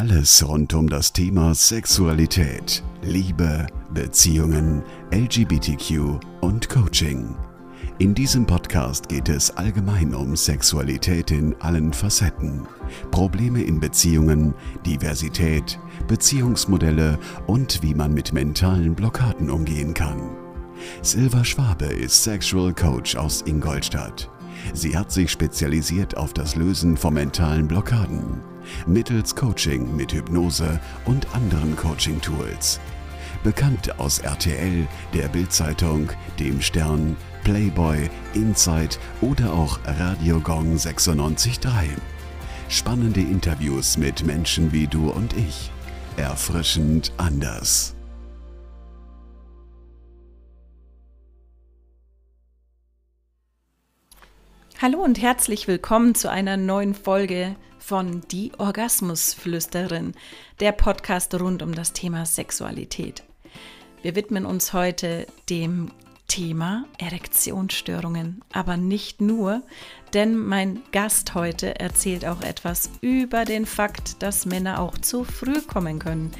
[0.00, 7.36] Alles rund um das Thema Sexualität, Liebe, Beziehungen, LGBTQ und Coaching.
[7.98, 12.66] In diesem Podcast geht es allgemein um Sexualität in allen Facetten,
[13.10, 14.54] Probleme in Beziehungen,
[14.86, 15.78] Diversität,
[16.08, 20.30] Beziehungsmodelle und wie man mit mentalen Blockaden umgehen kann.
[21.02, 24.30] Silva Schwabe ist Sexual Coach aus Ingolstadt.
[24.72, 28.40] Sie hat sich spezialisiert auf das Lösen von mentalen Blockaden
[28.86, 32.80] mittels Coaching mit Hypnose und anderen Coaching-Tools.
[33.42, 41.68] Bekannt aus RTL, der Bildzeitung, dem Stern, Playboy, Inside oder auch Radio Gong 96.3.
[42.68, 45.70] Spannende Interviews mit Menschen wie du und ich.
[46.16, 47.94] Erfrischend anders.
[54.82, 60.14] Hallo und herzlich willkommen zu einer neuen Folge von Die Orgasmusflüsterin,
[60.60, 63.24] der Podcast rund um das Thema Sexualität.
[64.02, 65.90] Wir widmen uns heute dem
[66.28, 69.62] Thema Erektionsstörungen, aber nicht nur,
[70.14, 75.60] denn mein Gast heute erzählt auch etwas über den Fakt, dass Männer auch zu früh
[75.62, 76.30] kommen können.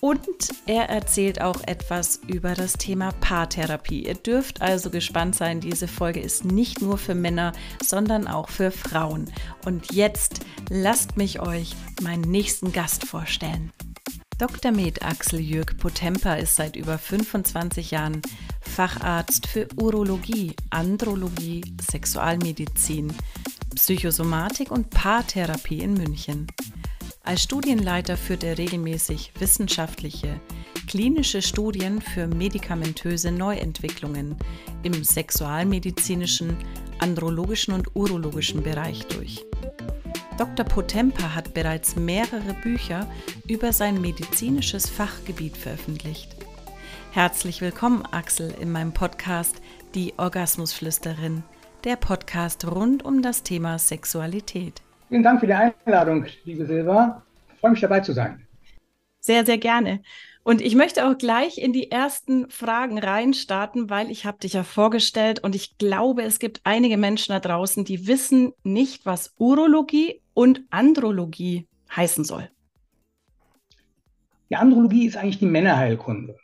[0.00, 0.26] Und
[0.66, 4.06] er erzählt auch etwas über das Thema Paartherapie.
[4.06, 7.52] Ihr dürft also gespannt sein, diese Folge ist nicht nur für Männer,
[7.82, 9.32] sondern auch für Frauen.
[9.64, 13.72] Und jetzt lasst mich euch meinen nächsten Gast vorstellen.
[14.38, 14.70] Dr.
[14.70, 18.20] Med Axel Jürg Potempa ist seit über 25 Jahren
[18.60, 23.14] Facharzt für Urologie, Andrologie, Sexualmedizin,
[23.74, 26.48] Psychosomatik und Paartherapie in München.
[27.26, 30.40] Als Studienleiter führt er regelmäßig wissenschaftliche,
[30.86, 34.36] klinische Studien für medikamentöse Neuentwicklungen
[34.84, 36.56] im sexualmedizinischen,
[37.00, 39.44] andrologischen und urologischen Bereich durch.
[40.38, 40.64] Dr.
[40.64, 43.10] Potempa hat bereits mehrere Bücher
[43.48, 46.36] über sein medizinisches Fachgebiet veröffentlicht.
[47.10, 49.56] Herzlich willkommen, Axel, in meinem Podcast
[49.96, 51.42] Die Orgasmusflüsterin,
[51.82, 54.85] der Podcast rund um das Thema Sexualität.
[55.08, 57.22] Vielen Dank für die Einladung, liebe Silva.
[57.54, 58.44] Ich freue mich dabei zu sein.
[59.20, 60.02] Sehr, sehr gerne.
[60.42, 64.64] Und ich möchte auch gleich in die ersten Fragen reinstarten, weil ich habe dich ja
[64.64, 70.22] vorgestellt und ich glaube, es gibt einige Menschen da draußen, die wissen nicht, was Urologie
[70.34, 72.50] und Andrologie heißen soll.
[74.50, 76.36] Die Andrologie ist eigentlich die Männerheilkunde.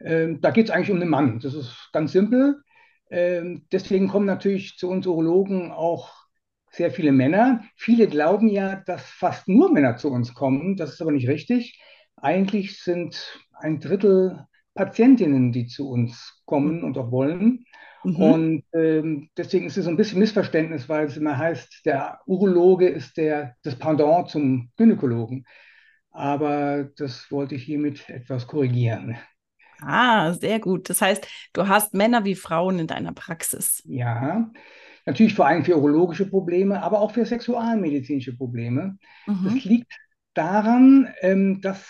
[0.00, 1.40] Ähm, da geht es eigentlich um den Mann.
[1.40, 2.62] Das ist ganz simpel.
[3.10, 6.19] Ähm, deswegen kommen natürlich zu uns Urologen auch
[6.70, 7.62] sehr viele Männer.
[7.76, 10.76] Viele glauben ja, dass fast nur Männer zu uns kommen.
[10.76, 11.80] Das ist aber nicht richtig.
[12.16, 16.84] Eigentlich sind ein Drittel Patientinnen, die zu uns kommen mhm.
[16.84, 17.64] und auch wollen.
[18.04, 18.16] Mhm.
[18.16, 22.88] Und ähm, deswegen ist es so ein bisschen Missverständnis, weil es immer heißt, der Urologe
[22.88, 25.44] ist der, das Pendant zum Gynäkologen.
[26.12, 29.16] Aber das wollte ich hiermit etwas korrigieren.
[29.82, 30.90] Ah, sehr gut.
[30.90, 33.82] Das heißt, du hast Männer wie Frauen in deiner Praxis.
[33.86, 34.50] Ja,
[35.10, 38.96] Natürlich vor allem für urologische Probleme, aber auch für sexualmedizinische Probleme.
[39.26, 39.40] Mhm.
[39.42, 39.92] Das liegt
[40.34, 41.84] daran, ähm, dass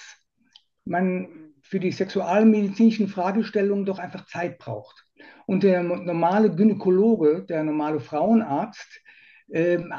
[0.86, 1.28] man
[1.60, 5.04] für die sexualmedizinischen Fragestellungen doch einfach Zeit braucht.
[5.44, 8.88] Und der normale Gynäkologe, der normale Frauenarzt,
[9.52, 9.92] ähm,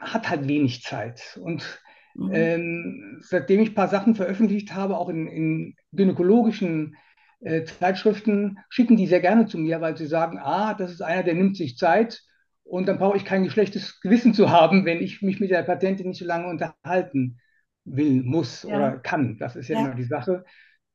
[0.00, 1.38] hat halt wenig Zeit.
[1.40, 1.80] Und
[2.16, 2.30] mhm.
[2.32, 6.96] ähm, seitdem ich ein paar Sachen veröffentlicht habe, auch in, in gynäkologischen
[7.42, 11.22] äh, Zeitschriften, schicken die sehr gerne zu mir, weil sie sagen, ah, das ist einer,
[11.22, 12.24] der nimmt sich Zeit
[12.68, 16.08] und dann brauche ich kein schlechtes Gewissen zu haben, wenn ich mich mit der Patentin
[16.08, 17.40] nicht so lange unterhalten
[17.84, 18.76] will, muss ja.
[18.76, 19.38] oder kann.
[19.38, 20.44] Das ist ja, ja immer die Sache.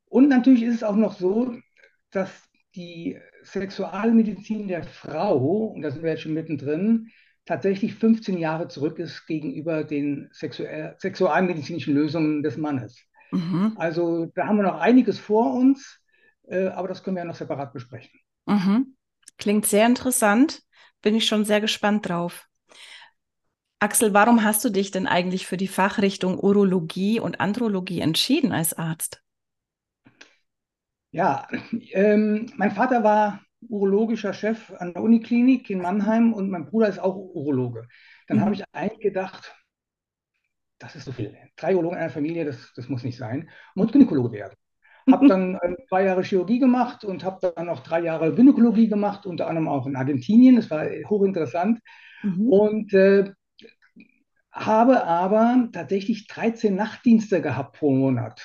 [0.04, 1.56] Und natürlich ist es auch noch so,
[2.10, 2.30] dass
[2.74, 7.08] die Sexualmedizin der Frau, und da sind wir jetzt schon mittendrin,
[7.46, 13.02] tatsächlich 15 Jahre zurück ist gegenüber den sexuell, sexualmedizinischen Lösungen des Mannes.
[13.30, 13.72] Mhm.
[13.76, 16.00] Also da haben wir noch einiges vor uns,
[16.48, 18.20] äh, aber das können wir ja noch separat besprechen.
[18.46, 18.94] Mhm.
[19.38, 20.62] Klingt sehr interessant
[21.02, 22.48] bin ich schon sehr gespannt drauf.
[23.80, 28.74] Axel, warum hast du dich denn eigentlich für die Fachrichtung Urologie und Andrologie entschieden als
[28.74, 29.22] Arzt?
[31.10, 31.48] Ja,
[31.90, 37.00] ähm, mein Vater war urologischer Chef an der Uniklinik in Mannheim und mein Bruder ist
[37.00, 37.88] auch Urologe.
[38.28, 38.40] Dann mhm.
[38.42, 39.54] habe ich eigentlich gedacht,
[40.78, 41.36] das ist so viel.
[41.56, 43.50] Drei Urologen in einer Familie, das, das muss nicht sein.
[43.74, 44.56] Muss Gynäkologe werden.
[45.10, 49.26] Habe dann äh, zwei Jahre Chirurgie gemacht und habe dann noch drei Jahre Gynäkologie gemacht,
[49.26, 50.56] unter anderem auch in Argentinien.
[50.56, 51.80] Das war hochinteressant.
[52.22, 52.48] Mhm.
[52.48, 53.32] Und äh,
[54.52, 58.42] habe aber tatsächlich 13 Nachtdienste gehabt pro Monat.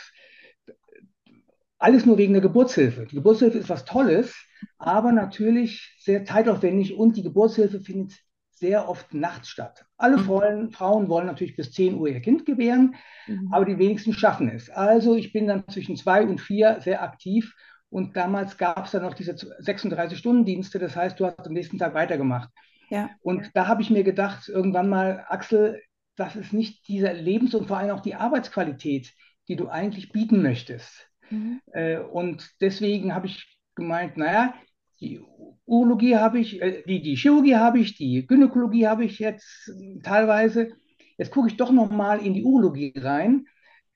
[1.77, 3.05] Alles nur wegen der Geburtshilfe.
[3.05, 4.35] Die Geburtshilfe ist was Tolles,
[4.77, 8.13] aber natürlich sehr zeitaufwendig und die Geburtshilfe findet
[8.59, 9.85] sehr oft nachts statt.
[9.97, 10.21] Alle mhm.
[10.21, 12.95] Frauen, Frauen, wollen natürlich bis 10 Uhr ihr Kind gebären,
[13.27, 13.49] mhm.
[13.51, 14.69] aber die wenigsten schaffen es.
[14.69, 17.53] Also ich bin dann zwischen zwei und vier sehr aktiv
[17.89, 21.93] und damals gab es dann noch diese 36-Stunden-Dienste, das heißt, du hast am nächsten Tag
[21.93, 22.49] weitergemacht.
[22.89, 23.09] Ja.
[23.21, 25.81] Und da habe ich mir gedacht, irgendwann mal, Axel,
[26.15, 29.13] das ist nicht diese Lebens- und vor allem auch die Arbeitsqualität,
[29.47, 31.09] die du eigentlich bieten möchtest.
[31.29, 31.61] Mhm.
[31.71, 34.53] Äh, und deswegen habe ich gemeint, naja,
[34.99, 35.21] die
[35.65, 39.71] Urologie habe ich, äh, die, die Chirurgie habe ich, die Gynäkologie habe ich jetzt
[40.03, 40.71] teilweise.
[41.17, 43.47] Jetzt gucke ich doch noch mal in die Urologie rein.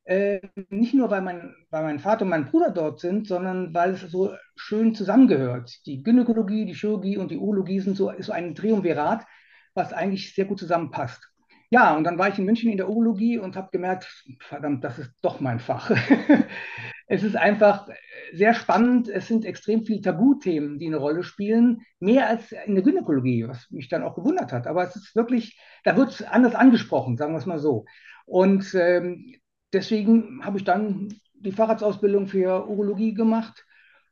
[0.03, 3.91] Äh, nicht nur, weil mein, weil mein Vater und mein Bruder dort sind, sondern weil
[3.91, 5.85] es so schön zusammengehört.
[5.85, 9.25] Die Gynäkologie, die Chirurgie und die Urologie sind so, ist so ein Triumvirat,
[9.73, 11.27] was eigentlich sehr gut zusammenpasst.
[11.69, 14.05] Ja, und dann war ich in München in der Urologie und habe gemerkt,
[14.39, 15.91] verdammt, das ist doch mein Fach.
[17.11, 17.89] es ist einfach
[18.31, 19.09] sehr spannend.
[19.09, 23.69] Es sind extrem viele Tabuthemen, die eine Rolle spielen, mehr als in der Gynäkologie, was
[23.69, 24.65] mich dann auch gewundert hat.
[24.65, 27.83] Aber es ist wirklich, da wird es anders angesprochen, sagen wir es mal so.
[28.25, 29.35] Und ähm,
[29.73, 33.65] deswegen habe ich dann die Facharztausbildung für Urologie gemacht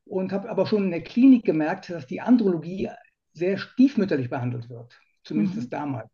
[0.03, 2.89] und habe aber schon in der Klinik gemerkt, dass die Andrologie
[3.31, 5.69] sehr stiefmütterlich behandelt wird, zumindest mhm.
[5.69, 6.11] damals.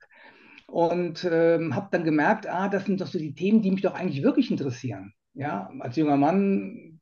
[0.67, 3.95] Und ähm, habe dann gemerkt, ah, das sind doch so die Themen, die mich doch
[3.95, 5.15] eigentlich wirklich interessieren.
[5.35, 6.99] Ja, als junger Mann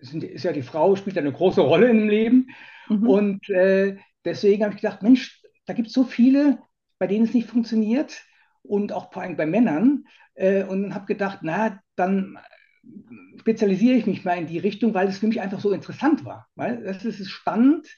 [0.00, 2.48] sind, ist ja die Frau, spielt eine große Rolle im Leben.
[2.88, 3.08] Mhm.
[3.08, 6.58] Und äh, deswegen habe ich gedacht, Mensch, da gibt es so viele,
[6.98, 8.24] bei denen es nicht funktioniert
[8.62, 10.04] und auch vor allem bei Männern.
[10.34, 12.38] Äh, und habe gedacht, na, dann
[13.38, 16.48] spezialisiere ich mich mal in die Richtung, weil es für mich einfach so interessant war.
[16.54, 17.88] Weil das ist spannend.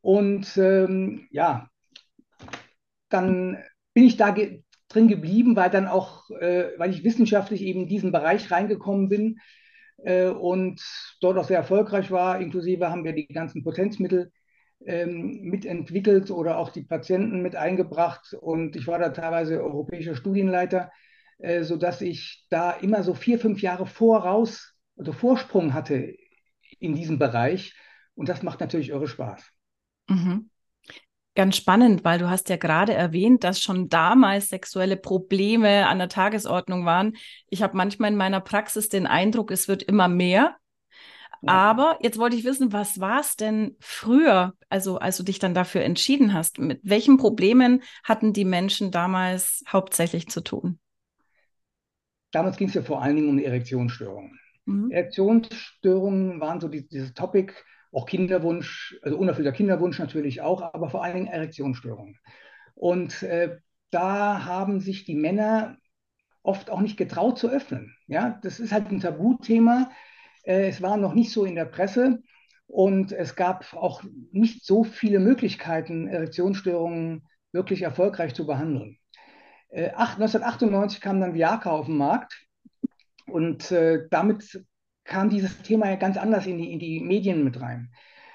[0.00, 1.68] Und ähm, ja,
[3.08, 3.58] dann
[3.92, 4.63] bin ich da ge
[4.94, 9.40] drin geblieben, weil dann auch, äh, weil ich wissenschaftlich eben in diesen Bereich reingekommen bin
[10.04, 10.82] äh, und
[11.20, 12.40] dort auch sehr erfolgreich war.
[12.40, 14.30] Inklusive haben wir die ganzen Potenzmittel
[14.86, 18.34] ähm, mitentwickelt oder auch die Patienten mit eingebracht.
[18.34, 20.90] Und ich war da teilweise europäischer Studienleiter,
[21.38, 26.14] äh, sodass ich da immer so vier, fünf Jahre voraus, also Vorsprung hatte
[26.78, 27.74] in diesem Bereich.
[28.14, 29.50] Und das macht natürlich irre Spaß.
[30.08, 30.50] Mhm.
[31.34, 36.08] Ganz spannend, weil du hast ja gerade erwähnt, dass schon damals sexuelle Probleme an der
[36.08, 37.16] Tagesordnung waren.
[37.50, 40.56] Ich habe manchmal in meiner Praxis den Eindruck, es wird immer mehr.
[41.46, 45.54] Aber jetzt wollte ich wissen, was war es denn früher, also als du dich dann
[45.54, 46.58] dafür entschieden hast?
[46.58, 50.78] Mit welchen Problemen hatten die Menschen damals hauptsächlich zu tun?
[52.30, 54.38] Damals ging es ja vor allen Dingen um Erektionsstörungen.
[54.64, 54.90] Mhm.
[54.90, 57.52] Erektionsstörungen waren so die, dieses Topic,
[57.94, 62.18] auch Kinderwunsch, also unerfüllter Kinderwunsch natürlich auch, aber vor allen Dingen Erektionsstörungen.
[62.74, 63.58] Und äh,
[63.90, 65.78] da haben sich die Männer
[66.42, 67.96] oft auch nicht getraut zu öffnen.
[68.06, 69.90] Ja, das ist halt ein Tabuthema.
[70.42, 72.22] Äh, es war noch nicht so in der Presse
[72.66, 74.02] und es gab auch
[74.32, 78.98] nicht so viele Möglichkeiten, Erektionsstörungen wirklich erfolgreich zu behandeln.
[79.68, 82.44] Äh, 1998 kam dann Viagra auf den Markt
[83.26, 84.64] und äh, damit
[85.04, 87.90] kam dieses Thema ja ganz anders in die, in die Medien mit rein.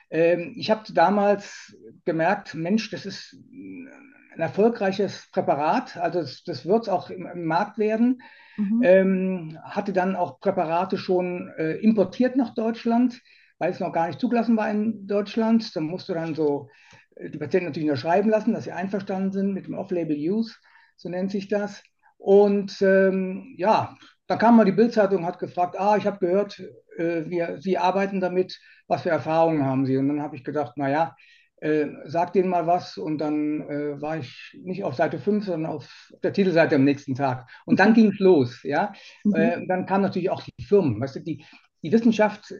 [0.09, 1.75] Ähm, ich habe damals
[2.05, 7.45] gemerkt, Mensch, das ist ein erfolgreiches Präparat, also das, das wird es auch im, im,
[7.45, 8.21] Markt werden.
[8.57, 8.81] Mhm.
[8.83, 13.21] Ähm, hatte dann auch Präparate schon äh, importiert nach Deutschland,
[13.57, 15.75] weil es noch gar nicht zugelassen war in Deutschland.
[15.75, 16.69] Dann musste dann so
[17.15, 20.55] äh, die Patienten natürlich unterschreiben lassen, dass sie einverstanden sind mit dem Off-Label-Use,
[20.95, 21.83] so nennt sich das.
[22.17, 23.95] Und ähm, ja,
[24.29, 26.59] dann kam mal die Bildzeitung und hat gefragt, ah, ich habe gehört,
[26.97, 29.97] äh, wir, Sie arbeiten damit, was für Erfahrungen haben Sie?
[29.97, 31.15] Und dann habe ich gedacht, naja,
[31.61, 32.99] äh, sag denen mal was.
[32.99, 37.15] Und dann äh, war ich nicht auf Seite 5, sondern auf der Titelseite am nächsten
[37.15, 37.49] Tag.
[37.65, 38.93] Und dann ging es los, ja.
[39.23, 39.33] Mhm.
[39.33, 41.43] Äh, dann kamen natürlich auch die Firmen, weißt du, die,
[41.81, 42.53] die Wissenschaft,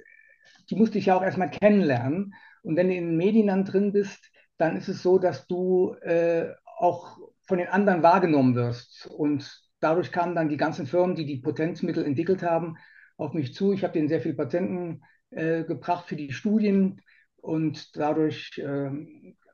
[0.71, 2.33] die musste ich ja auch erstmal kennenlernen.
[2.63, 5.93] Und wenn du in den Medien dann drin bist, dann ist es so, dass du
[6.01, 6.47] äh,
[6.79, 9.05] auch von den anderen wahrgenommen wirst.
[9.05, 12.77] Und dadurch kamen dann die ganzen Firmen, die die Potenzmittel entwickelt haben,
[13.17, 13.73] auf mich zu.
[13.73, 17.01] Ich habe denen sehr viele Patenten äh, gebracht für die Studien
[17.37, 18.89] und dadurch äh,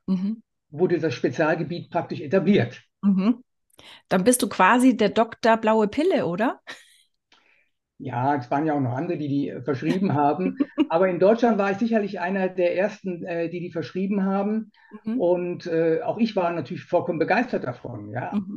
[0.06, 0.42] mhm.
[0.70, 2.82] wurde das Spezialgebiet praktisch etabliert.
[3.02, 3.42] Mhm.
[4.08, 6.60] Dann bist du quasi der Doktor Blaue Pille, oder?
[7.98, 10.56] Ja, es waren ja auch noch andere, die die verschrieben haben.
[10.88, 14.70] Aber in Deutschland war ich sicherlich einer der ersten, äh, die die verschrieben haben.
[15.04, 15.20] Mhm.
[15.20, 18.10] Und äh, auch ich war natürlich vollkommen begeistert davon.
[18.10, 18.32] Ja.
[18.34, 18.56] Mhm.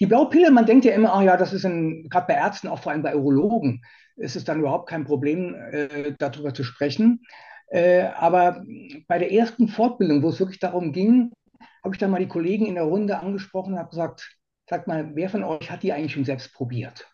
[0.00, 2.92] Die Blaupille, man denkt ja immer, oh ja, das ist gerade bei Ärzten, auch vor
[2.92, 3.82] allem bei Urologen,
[4.16, 7.22] ist es dann überhaupt kein Problem, äh, darüber zu sprechen.
[7.68, 8.62] Äh, aber
[9.08, 11.32] bei der ersten Fortbildung, wo es wirklich darum ging,
[11.82, 14.36] habe ich dann mal die Kollegen in der Runde angesprochen und habe gesagt,
[14.68, 17.06] sagt mal, wer von euch hat die eigentlich schon selbst probiert?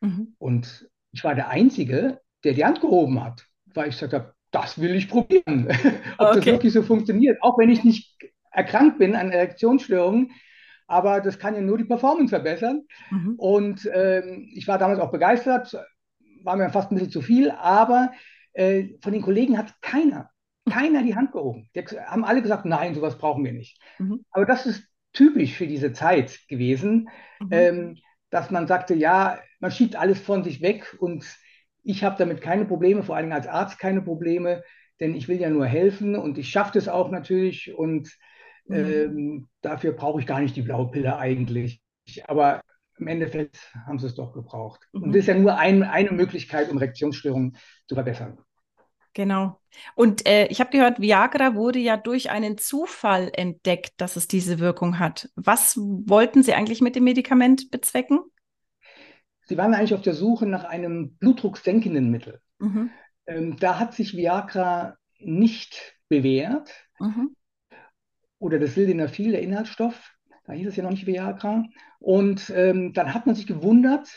[0.00, 0.34] Mhm.
[0.38, 4.80] Und ich war der Einzige, der die Hand gehoben hat, weil ich gesagt habe, das
[4.80, 5.68] will ich probieren,
[6.18, 6.36] ob okay.
[6.36, 7.42] das wirklich so funktioniert.
[7.42, 8.14] Auch wenn ich nicht
[8.50, 10.32] erkrankt bin an Erektionsstörungen,
[10.86, 12.82] aber das kann ja nur die Performance verbessern.
[13.10, 13.34] Mhm.
[13.36, 15.76] Und ähm, ich war damals auch begeistert,
[16.44, 18.12] war mir fast ein bisschen zu viel, aber
[18.52, 20.30] äh, von den Kollegen hat keiner,
[20.68, 21.68] keiner die Hand gehoben.
[21.74, 23.80] Die haben alle gesagt, nein, sowas brauchen wir nicht.
[23.98, 24.24] Mhm.
[24.30, 27.08] Aber das ist typisch für diese Zeit gewesen,
[27.40, 27.48] mhm.
[27.50, 27.98] ähm,
[28.30, 31.24] dass man sagte, ja, man schiebt alles von sich weg und
[31.82, 34.62] ich habe damit keine Probleme, vor allem als Arzt keine Probleme,
[35.00, 38.08] denn ich will ja nur helfen und ich schaffe das auch natürlich und
[38.66, 38.76] mhm.
[38.76, 41.80] ähm, dafür brauche ich gar nicht die blaue Pille eigentlich.
[42.26, 42.62] Aber
[42.98, 44.80] im Endeffekt haben sie es doch gebraucht.
[44.92, 45.02] Mhm.
[45.02, 48.38] Und das ist ja nur ein, eine Möglichkeit, um Reaktionsstörungen zu verbessern.
[49.14, 49.60] Genau.
[49.94, 54.58] Und äh, ich habe gehört, Viagra wurde ja durch einen Zufall entdeckt, dass es diese
[54.58, 55.28] Wirkung hat.
[55.34, 58.20] Was wollten Sie eigentlich mit dem Medikament bezwecken?
[59.44, 62.40] Sie waren eigentlich auf der Suche nach einem blutdrucksenkenden Mittel.
[62.58, 62.90] Mhm.
[63.26, 66.70] Ähm, da hat sich Viagra nicht bewährt.
[66.98, 67.36] Mhm.
[68.42, 70.16] Oder das Sildenafil, der Inhaltsstoff.
[70.46, 71.64] Da hieß es ja noch nicht Viagra.
[72.00, 74.08] Und ähm, dann hat man sich gewundert,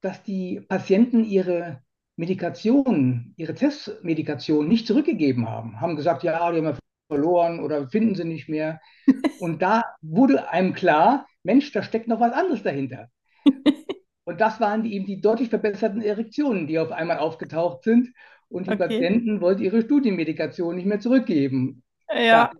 [0.00, 1.82] dass die Patienten ihre
[2.14, 5.80] Medikation, ihre Testmedikation nicht zurückgegeben haben.
[5.80, 6.78] Haben gesagt, ja, die haben wir
[7.08, 8.80] verloren oder finden sie nicht mehr.
[9.40, 13.08] Und da wurde einem klar, Mensch, da steckt noch was anderes dahinter.
[14.24, 18.12] Und das waren die, eben die deutlich verbesserten Erektionen, die auf einmal aufgetaucht sind.
[18.48, 18.86] Und die okay.
[18.86, 21.82] Patienten wollten ihre Studienmedikation nicht mehr zurückgeben.
[22.08, 22.52] Ja.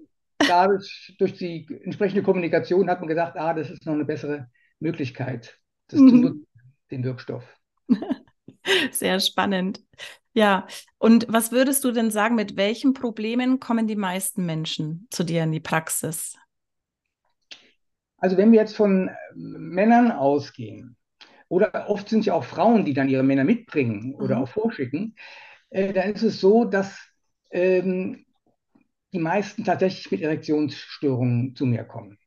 [0.48, 4.48] Dadurch, durch die entsprechende Kommunikation hat man gesagt, ah, das ist noch eine bessere
[4.80, 5.58] Möglichkeit,
[5.88, 6.08] das mhm.
[6.08, 6.46] zu nutzen,
[6.90, 7.44] den Wirkstoff.
[8.90, 9.82] Sehr spannend.
[10.32, 10.66] Ja,
[10.98, 15.44] und was würdest du denn sagen, mit welchen Problemen kommen die meisten Menschen zu dir
[15.44, 16.36] in die Praxis?
[18.18, 20.96] Also wenn wir jetzt von Männern ausgehen,
[21.48, 24.42] oder oft sind es ja auch Frauen, die dann ihre Männer mitbringen oder mhm.
[24.42, 25.14] auch vorschicken,
[25.70, 26.98] äh, dann ist es so, dass
[27.50, 28.23] ähm,
[29.14, 32.18] die meisten tatsächlich mit Erektionsstörungen zu mir kommen.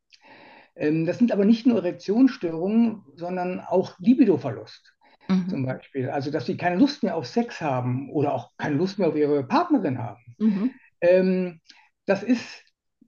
[0.74, 4.94] Ähm, das sind aber nicht nur Erektionsstörungen, sondern auch Libidoverlust
[5.28, 5.48] mhm.
[5.48, 6.10] zum Beispiel.
[6.10, 9.16] Also, dass sie keine Lust mehr auf Sex haben oder auch keine Lust mehr auf
[9.16, 10.34] ihre Partnerin haben.
[10.38, 10.70] Mhm.
[11.00, 11.60] Ähm,
[12.06, 12.64] das ist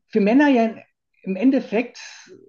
[0.08, 0.74] für Männer ja
[1.22, 1.98] im Endeffekt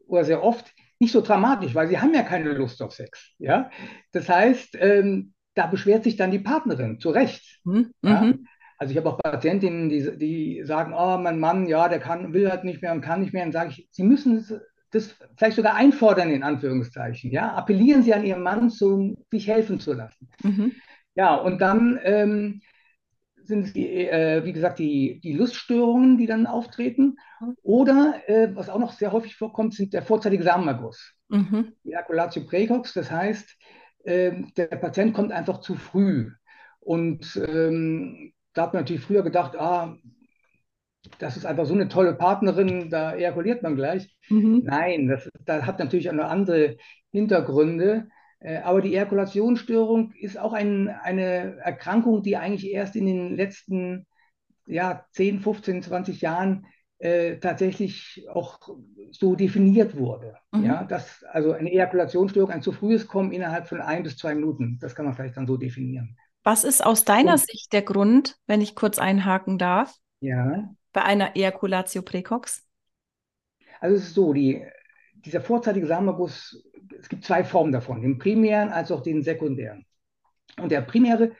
[0.07, 3.33] oder sehr oft nicht so dramatisch, weil sie haben ja keine Lust auf Sex.
[3.39, 3.71] Ja?
[4.11, 7.59] Das heißt, ähm, da beschwert sich dann die Partnerin, zu Recht.
[7.63, 7.91] Mhm.
[8.03, 8.33] Ja?
[8.81, 12.49] Also ich habe auch Patientinnen, die, die sagen, oh, mein Mann, ja, der kann, will
[12.49, 13.43] halt nicht mehr und kann nicht mehr.
[13.43, 14.43] Dann sage ich, Sie müssen
[14.89, 17.29] das vielleicht sogar einfordern, in Anführungszeichen.
[17.29, 17.53] Ja?
[17.53, 20.29] Appellieren Sie an Ihren Mann, zu, sich helfen zu lassen.
[20.41, 20.71] Mhm.
[21.13, 22.61] Ja, und dann ähm,
[23.43, 27.17] sind es, die, äh, wie gesagt, die, die Luststörungen, die dann auftreten.
[27.61, 31.13] Oder, äh, was auch noch sehr häufig vorkommt, sind der vorzeitige Samenerguss.
[31.29, 31.73] Mhm.
[31.83, 33.47] Die Ejaculatio precox, das heißt,
[34.05, 36.31] äh, der Patient kommt einfach zu früh.
[36.79, 39.97] Und ähm, da hat man natürlich früher gedacht, ah,
[41.19, 44.15] das ist einfach so eine tolle Partnerin, da ejakuliert man gleich.
[44.29, 44.61] Mhm.
[44.63, 46.77] Nein, das, das hat natürlich auch noch andere
[47.11, 48.09] Hintergründe.
[48.39, 54.05] Äh, aber die Ejakulationsstörung ist auch ein, eine Erkrankung, die eigentlich erst in den letzten
[54.65, 56.65] ja, 10, 15, 20 Jahren
[56.99, 58.59] äh, tatsächlich auch
[59.11, 60.35] so definiert wurde.
[60.51, 60.65] Mhm.
[60.65, 64.77] Ja, dass also eine Ejakulationsstörung, ein zu frühes Kommen innerhalb von ein bis zwei Minuten,
[64.79, 66.15] das kann man vielleicht dann so definieren.
[66.43, 69.95] Was ist aus deiner Und, Sicht der Grund, wenn ich kurz einhaken darf?
[70.19, 72.65] Ja bei einer Ejaculatio precox?
[73.79, 74.65] Also es ist so, die,
[75.13, 76.63] dieser vorzeitige Samenerguss,
[76.99, 79.85] es gibt zwei Formen davon, den primären als auch den sekundären.
[80.57, 81.31] Und der primäre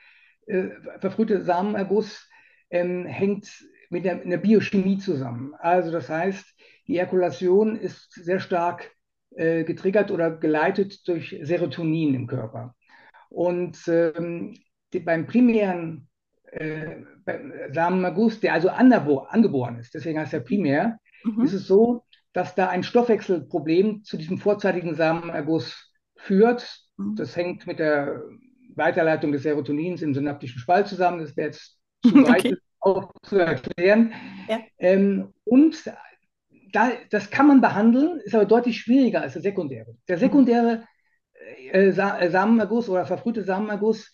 [0.46, 0.68] äh,
[0.98, 2.28] verfrühte Samenerguss
[2.70, 3.48] ähm, hängt
[3.90, 5.54] mit der, der, Biochemie zusammen.
[5.58, 6.44] Also das heißt,
[6.88, 8.90] die Ejakulation ist sehr stark
[9.36, 12.74] äh, getriggert oder geleitet durch Serotonin im Körper.
[13.28, 14.56] Und ähm,
[14.92, 16.08] die, beim primären
[16.52, 16.96] äh,
[17.72, 21.44] Samenerguss, der also angeboren ist, deswegen heißt er primär, mhm.
[21.44, 26.80] ist es so, dass da ein Stoffwechselproblem zu diesem vorzeitigen Samenerguss führt.
[26.96, 27.16] Mhm.
[27.16, 28.22] Das hängt mit der
[28.74, 31.20] Weiterleitung des Serotonins im synaptischen Spalt zusammen.
[31.20, 32.56] Das wäre jetzt zu weit okay.
[32.80, 34.12] auch zu erklären.
[34.48, 34.60] Ja.
[34.78, 35.84] Ähm, und
[36.72, 39.94] da, das kann man behandeln, ist aber deutlich schwieriger als der sekundäre.
[40.08, 40.84] Der sekundäre
[41.70, 44.10] äh, äh Samenerguss oder verfrühte Samenerguss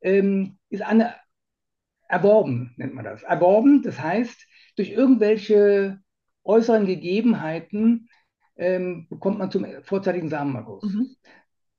[0.00, 1.14] ähm, ist eine
[2.08, 3.22] erworben, nennt man das.
[3.22, 5.98] Erworben, das heißt, durch irgendwelche
[6.44, 8.08] äußeren Gegebenheiten
[8.56, 10.84] ähm, bekommt man zum vorzeitigen Samenerguss.
[10.84, 11.16] Mhm.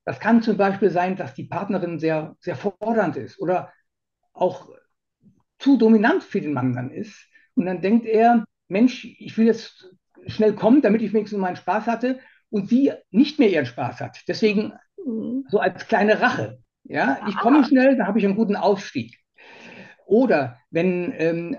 [0.05, 3.73] Das kann zum Beispiel sein, dass die Partnerin sehr, sehr fordernd ist oder
[4.33, 4.69] auch
[5.59, 7.27] zu dominant für den Mann dann ist.
[7.55, 9.93] Und dann denkt er, Mensch, ich will jetzt
[10.27, 12.19] schnell kommen, damit ich wenigstens meinen Spaß hatte
[12.49, 14.23] und sie nicht mehr ihren Spaß hat.
[14.27, 15.45] Deswegen mhm.
[15.49, 16.59] so als kleine Rache.
[16.89, 19.17] Ja, ich komme schnell, dann habe ich einen guten Aufstieg.
[20.05, 21.57] Oder wenn ähm,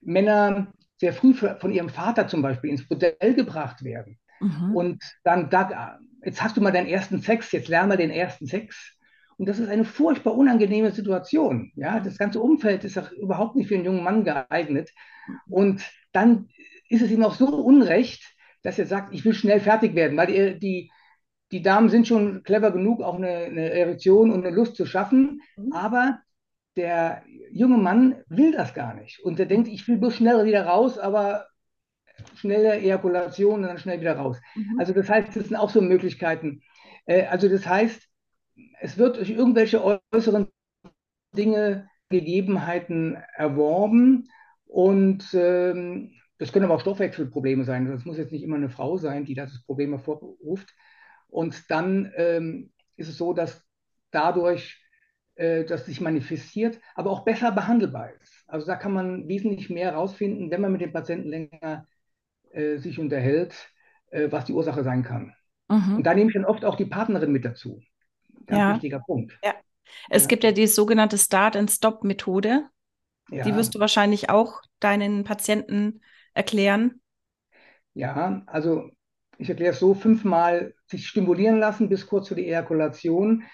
[0.00, 4.76] Männer sehr früh von ihrem Vater zum Beispiel ins Bordell gebracht werden, Mhm.
[4.76, 8.46] Und dann, da, jetzt hast du mal deinen ersten Sex, jetzt lern mal den ersten
[8.46, 8.96] Sex.
[9.36, 11.72] Und das ist eine furchtbar unangenehme Situation.
[11.74, 14.90] Ja, das ganze Umfeld ist auch überhaupt nicht für einen jungen Mann geeignet.
[15.48, 16.48] Und dann
[16.88, 18.22] ist es ihm auch so unrecht,
[18.62, 20.90] dass er sagt, ich will schnell fertig werden, weil die, die,
[21.54, 25.40] die Damen sind schon clever genug, auch eine, eine Erektion und eine Lust zu schaffen.
[25.56, 25.72] Mhm.
[25.72, 26.18] Aber
[26.76, 29.20] der junge Mann will das gar nicht.
[29.20, 31.46] Und er denkt, ich will bloß schnell wieder raus, aber
[32.34, 34.40] schnelle Ejakulation und dann schnell wieder raus.
[34.56, 34.80] Mhm.
[34.80, 36.60] Also das heißt, das sind auch so Möglichkeiten.
[37.06, 38.02] Äh, also das heißt,
[38.80, 40.48] es wird durch irgendwelche äußeren
[41.36, 44.28] Dinge, Gegebenheiten erworben
[44.66, 47.88] und ähm, das können aber auch Stoffwechselprobleme sein.
[47.88, 50.74] Das muss jetzt nicht immer eine Frau sein, die das Problem hervorruft.
[51.34, 53.60] Und dann ähm, ist es so, dass
[54.12, 54.80] dadurch
[55.34, 58.44] äh, das sich manifestiert, aber auch besser behandelbar ist.
[58.46, 61.88] Also da kann man wesentlich mehr herausfinden, wenn man mit dem Patienten länger
[62.50, 63.52] äh, sich unterhält,
[64.12, 65.34] äh, was die Ursache sein kann.
[65.68, 65.96] Mhm.
[65.96, 67.82] Und da nehme ich dann oft auch die Partnerin mit dazu.
[68.46, 68.74] Ganz ja.
[68.74, 69.36] wichtiger Punkt.
[69.42, 69.54] Ja.
[70.10, 70.28] Es ja.
[70.28, 72.68] gibt ja die sogenannte Start-and-Stop-Methode.
[73.30, 73.42] Ja.
[73.42, 76.00] Die wirst du wahrscheinlich auch deinen Patienten
[76.32, 77.00] erklären.
[77.92, 78.90] Ja, also
[79.38, 83.44] ich erkläre es so, fünfmal sich stimulieren lassen bis kurz vor die Ejakulation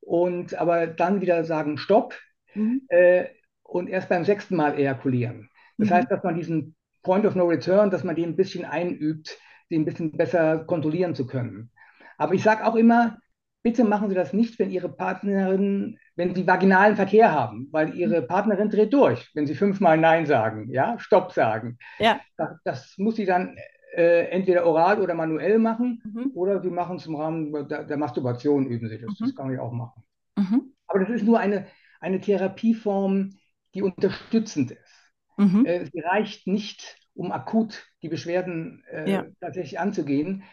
[0.00, 2.14] und aber dann wieder sagen Stopp
[2.54, 2.82] mhm.
[2.88, 3.26] äh,
[3.62, 5.50] und erst beim sechsten Mal ejakulieren.
[5.76, 5.94] Das mhm.
[5.94, 9.38] heißt, dass man diesen Point of No Return, dass man den ein bisschen einübt,
[9.70, 11.70] den ein bisschen besser kontrollieren zu können.
[12.16, 13.18] Aber ich sage auch immer,
[13.62, 18.22] bitte machen Sie das nicht, wenn Ihre Partnerin, wenn Sie vaginalen Verkehr haben, weil Ihre
[18.22, 18.26] mhm.
[18.26, 21.78] Partnerin dreht durch, wenn Sie fünfmal Nein sagen, ja, Stopp sagen.
[21.98, 22.20] Ja.
[22.36, 23.56] Das, das muss sie dann
[23.98, 26.30] äh, entweder oral oder manuell machen mhm.
[26.34, 29.18] oder Sie machen es im Rahmen der, der, Masturbation, üben Sie das.
[29.18, 29.24] Mhm.
[29.24, 30.04] Das kann ich auch machen.
[30.36, 30.72] Mhm.
[30.86, 31.66] Aber das ist nur eine,
[31.98, 33.34] eine Therapieform,
[33.74, 35.12] die unterstützend ist.
[35.36, 35.66] Mhm.
[35.66, 39.26] Äh, sie reicht nicht, um akut die Beschwerden äh, ja.
[39.40, 40.44] tatsächlich anzugehen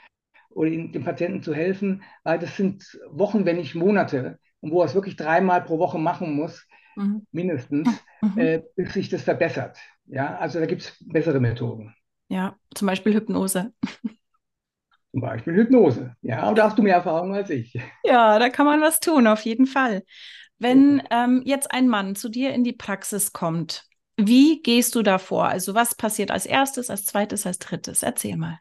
[0.49, 4.85] oder dem Patienten zu helfen, weil das sind Wochen, wenn nicht Monate, und wo er
[4.85, 7.27] es wirklich dreimal pro Woche machen muss, mhm.
[7.31, 7.89] mindestens,
[8.23, 8.37] mhm.
[8.39, 9.77] äh, bis sich das verbessert.
[10.07, 11.93] Ja, also da gibt es bessere Methoden.
[12.27, 13.73] Ja, zum Beispiel Hypnose.
[15.11, 16.15] Zum Beispiel Hypnose.
[16.21, 17.79] Ja, und da hast du mehr Erfahrung als ich.
[18.03, 20.03] Ja, da kann man was tun, auf jeden Fall.
[20.57, 23.85] Wenn ähm, jetzt ein Mann zu dir in die Praxis kommt,
[24.17, 25.47] wie gehst du da vor?
[25.47, 28.03] Also was passiert als erstes, als zweites, als drittes?
[28.03, 28.59] Erzähl mal.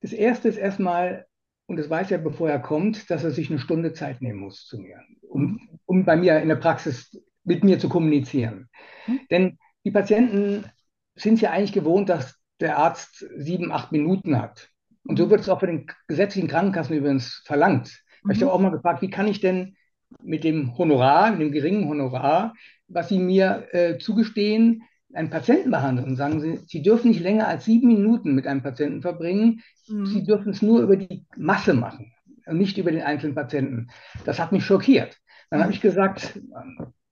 [0.00, 1.26] Das erste ist erstmal,
[1.66, 4.66] und das weiß er, bevor er kommt, dass er sich eine Stunde Zeit nehmen muss
[4.66, 5.60] zu mir, um, mhm.
[5.86, 8.68] um bei mir in der Praxis mit mir zu kommunizieren.
[9.06, 9.20] Mhm.
[9.30, 10.66] Denn die Patienten
[11.14, 14.68] sind ja eigentlich gewohnt, dass der Arzt sieben, acht Minuten hat.
[15.06, 15.30] Und so mhm.
[15.30, 18.02] wird es auch für den gesetzlichen Krankenkassen übrigens verlangt.
[18.22, 18.30] Mhm.
[18.30, 19.76] Ich habe auch mal gefragt, wie kann ich denn
[20.22, 22.54] mit dem Honorar, mit dem geringen Honorar,
[22.88, 26.08] was Sie mir äh, zugestehen, einen Patienten behandeln.
[26.08, 29.60] Und sagen Sie, Sie dürfen nicht länger als sieben Minuten mit einem Patienten verbringen.
[29.88, 30.06] Mhm.
[30.06, 32.12] Sie dürfen es nur über die Masse machen
[32.46, 33.88] und nicht über den einzelnen Patienten.
[34.24, 35.16] Das hat mich schockiert.
[35.50, 36.40] Dann habe ich gesagt,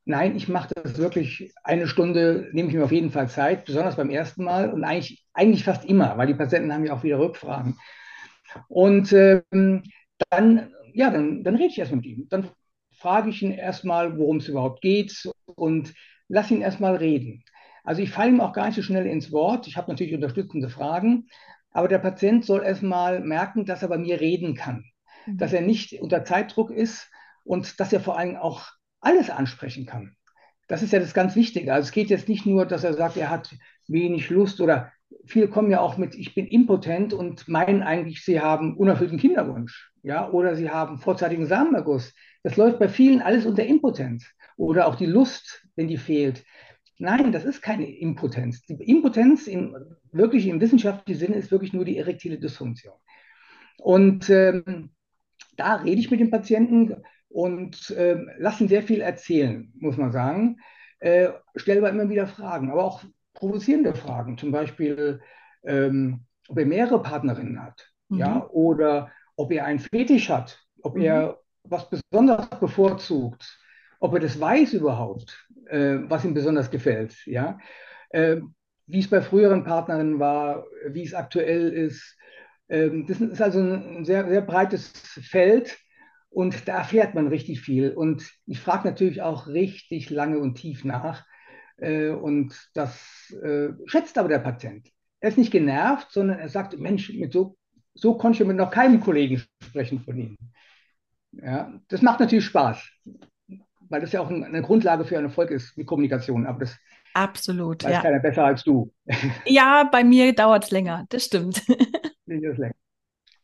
[0.05, 3.97] Nein, ich mache das wirklich eine Stunde, nehme ich mir auf jeden Fall Zeit, besonders
[3.97, 7.21] beim ersten Mal und eigentlich, eigentlich fast immer, weil die Patienten haben ja auch wieder
[7.21, 7.79] Rückfragen.
[8.69, 9.83] Und ähm,
[10.31, 12.27] dann, ja, dann, dann rede ich erst mit ihm.
[12.29, 12.49] Dann
[12.99, 15.95] frage ich ihn erstmal, worum es überhaupt geht und
[16.29, 17.45] lasse ihn erstmal reden.
[17.85, 19.67] Also ich falle ihm auch gar nicht so schnell ins Wort.
[19.67, 21.27] Ich habe natürlich unterstützende Fragen,
[21.71, 24.85] aber der Patient soll erstmal merken, dass er bei mir reden kann,
[25.27, 25.39] mhm.
[25.39, 27.11] dass er nicht unter Zeitdruck ist
[27.45, 28.69] und dass er vor allem auch
[29.03, 30.17] alles ansprechen kann.
[30.69, 31.73] Das ist ja das ganz Wichtige.
[31.75, 33.55] Also es geht jetzt nicht nur, dass er sagt, er hat
[33.89, 34.91] wenig Lust oder
[35.27, 39.93] viele kommen ja auch mit, ich bin impotent und meinen eigentlich, sie haben unerfüllten Kinderwunsch,
[40.03, 42.15] ja, oder sie haben vorzeitigen Samenerguss.
[42.43, 46.45] Das läuft bei vielen alles unter Impotenz oder auch die Lust, wenn die fehlt.
[46.99, 48.63] Nein, das ist keine Impotenz.
[48.63, 49.77] Die Impotenz im,
[50.13, 52.95] wirklich im wissenschaftlichen Sinne ist wirklich nur die erektile Dysfunktion.
[53.79, 54.91] Und ähm,
[55.57, 56.97] da rede ich mit dem Patienten,
[57.33, 60.59] und äh, lassen sehr viel erzählen, muss man sagen.
[61.01, 63.03] Äh, stellen aber immer wieder Fragen, aber auch
[63.35, 65.21] provozierende Fragen, zum Beispiel,
[65.65, 68.19] ähm, ob er mehrere Partnerinnen hat, mhm.
[68.19, 71.03] ja, oder ob er einen Fetisch hat, ob mhm.
[71.03, 73.59] er was besonders bevorzugt,
[74.01, 77.59] ob er das weiß überhaupt, äh, was ihm besonders gefällt, ja,
[78.11, 78.37] äh,
[78.87, 82.17] wie es bei früheren Partnerinnen war, wie es aktuell ist.
[82.69, 84.89] Ähm, das ist also ein sehr, sehr breites
[85.23, 85.79] Feld
[86.33, 87.93] und da erfährt man richtig viel.
[87.93, 91.25] Und ich frage natürlich auch richtig lange und tief nach.
[91.77, 94.89] Äh, und das äh, schätzt aber der Patient.
[95.21, 97.57] Er ist nicht genervt, sondern er sagt, Mensch, mit so,
[97.95, 100.37] so konnte ich mit noch keinem Kollegen sprechen von Ihnen.
[101.33, 102.83] Ja, das macht natürlich Spaß,
[103.89, 106.47] weil das ja auch eine Grundlage für einen Erfolg ist, die Kommunikation.
[106.47, 106.77] Aber das
[107.15, 108.01] Absolut, weiß ja.
[108.01, 108.91] keiner besser als du.
[109.47, 111.63] Ja, bei mir dauert es länger, das stimmt.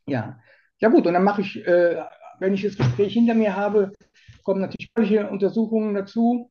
[0.07, 0.41] Ja,
[0.81, 2.03] ja gut, und dann mache ich, äh,
[2.41, 3.93] wenn ich das Gespräch hinter mir habe,
[4.45, 6.51] kommen natürlich solche Untersuchungen dazu.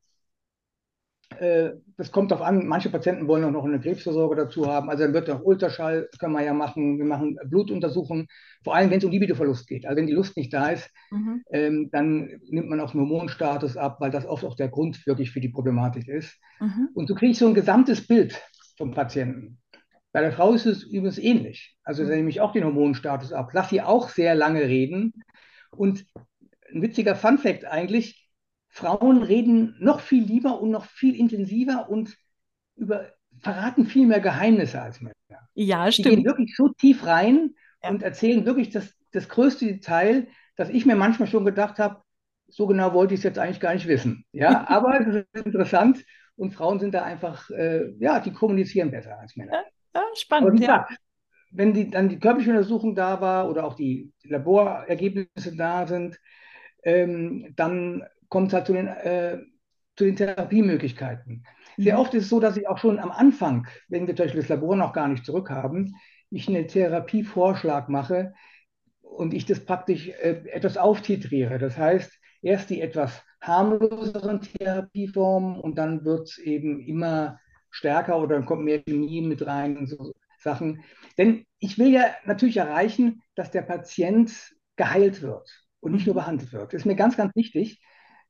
[1.38, 4.88] Äh, das kommt darauf an, manche Patienten wollen auch noch eine Krebsversorgung dazu haben.
[4.88, 6.98] Also dann wird auch Ultraschall, können wir ja machen.
[6.98, 8.28] Wir machen Blutuntersuchungen,
[8.64, 9.84] vor allem wenn es um Libidoverlust geht.
[9.84, 11.42] Also wenn die Lust nicht da ist, mhm.
[11.50, 15.30] ähm, dann nimmt man auch den Hormonstatus ab, weil das oft auch der Grund wirklich
[15.30, 16.38] für die Problematik ist.
[16.60, 16.88] Mhm.
[16.94, 18.40] Und so kriege ich so ein gesamtes Bild
[18.76, 19.58] vom Patienten.
[20.12, 21.76] Bei der Frau ist es übrigens ähnlich.
[21.84, 23.50] Also da nehme ich auch den Hormonstatus ab.
[23.52, 25.12] Lass sie auch sehr lange reden.
[25.78, 26.04] Und
[26.72, 28.28] ein witziger Funfact eigentlich,
[28.68, 32.16] Frauen reden noch viel lieber und noch viel intensiver und
[32.76, 35.14] über, verraten viel mehr Geheimnisse als Männer.
[35.54, 36.06] Ja, stimmt.
[36.06, 37.90] Die gehen wirklich so tief rein ja.
[37.90, 42.02] und erzählen wirklich das, das größte Detail, dass ich mir manchmal schon gedacht habe,
[42.48, 44.24] so genau wollte ich es jetzt eigentlich gar nicht wissen.
[44.32, 46.04] Ja, aber es ist interessant
[46.36, 49.64] und Frauen sind da einfach, äh, ja, die kommunizieren besser als Männer.
[49.94, 50.60] Ja, spannend.
[50.60, 50.86] ja.
[51.50, 56.20] Wenn die, dann die körperliche Untersuchung da war oder auch die, Laborergebnisse da sind,
[56.82, 59.38] ähm, dann kommt es halt zu den, äh,
[59.96, 61.44] zu den Therapiemöglichkeiten.
[61.76, 61.82] Mhm.
[61.82, 64.42] Sehr oft ist es so, dass ich auch schon am Anfang, wenn wir zum Beispiel
[64.42, 65.94] das Labor noch gar nicht zurückhaben,
[66.30, 68.34] ich einen Therapievorschlag mache
[69.00, 71.58] und ich das praktisch äh, etwas auftitriere.
[71.58, 77.38] Das heißt, erst die etwas harmloseren Therapieformen und dann wird es eben immer
[77.70, 80.82] stärker oder dann kommt mehr Chemie mit rein und so Sachen.
[81.16, 84.32] Denn ich will ja natürlich erreichen, dass der Patient
[84.76, 86.20] geheilt wird und nicht nur mhm.
[86.20, 86.72] behandelt wird.
[86.72, 87.80] Das ist mir ganz, ganz wichtig.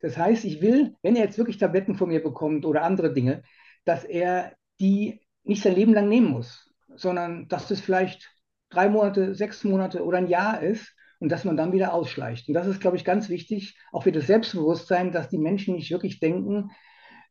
[0.01, 3.43] Das heißt, ich will, wenn er jetzt wirklich Tabletten von mir bekommt oder andere Dinge,
[3.85, 8.31] dass er die nicht sein Leben lang nehmen muss, sondern dass das vielleicht
[8.71, 12.49] drei Monate, sechs Monate oder ein Jahr ist und dass man dann wieder ausschleicht.
[12.49, 15.91] Und das ist, glaube ich, ganz wichtig, auch für das Selbstbewusstsein, dass die Menschen nicht
[15.91, 16.71] wirklich denken,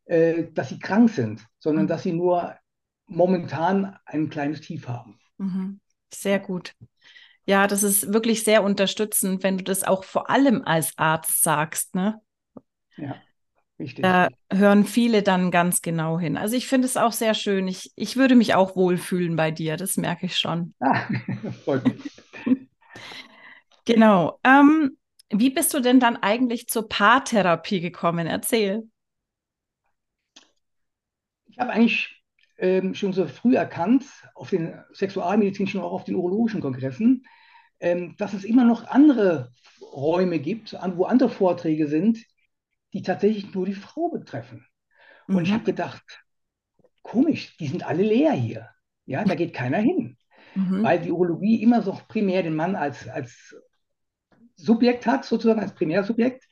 [0.05, 1.89] äh, dass sie krank sind, sondern mhm.
[1.89, 2.55] dass sie nur
[3.08, 5.20] momentan ein kleines Tief haben.
[5.38, 5.80] Mhm.
[6.13, 6.74] Sehr gut.
[7.46, 11.96] Ja, das ist wirklich sehr unterstützend, wenn du das auch vor allem als Arzt sagst,
[11.96, 12.22] ne?
[12.98, 13.24] Ja,
[13.80, 14.04] richtig.
[14.04, 16.38] Da hören viele dann ganz genau hin.
[16.38, 17.67] Also ich finde es auch sehr schön.
[17.67, 20.74] Ich, ich würde mich auch wohlfühlen bei dir, das merke ich schon.
[20.82, 21.08] Ah,
[21.65, 22.12] freut mich.
[23.86, 24.39] genau.
[24.43, 24.98] Ähm,
[25.30, 28.28] wie bist du denn dann eigentlich zur Paartherapie gekommen?
[28.28, 28.84] Erzähl.
[31.46, 32.16] Ich habe eigentlich
[32.58, 37.26] ähm, schon so früh erkannt, auf den sexualmedizinischen, auch auf den urologischen Kongressen,
[37.80, 42.20] ähm, dass es immer noch andere Räume gibt, wo andere Vorträge sind,
[42.93, 44.65] die tatsächlich nur die Frau betreffen.
[45.28, 45.43] Und mhm.
[45.43, 46.24] ich habe gedacht,
[47.04, 48.70] komisch, die sind alle leer hier.
[49.06, 50.17] Ja, da geht keiner hin.
[50.56, 50.84] Mhm.
[50.84, 53.56] Weil die Urologie immer so primär den Mann als, als
[54.56, 56.46] Subjekt hat, sozusagen als Primärsubjekt.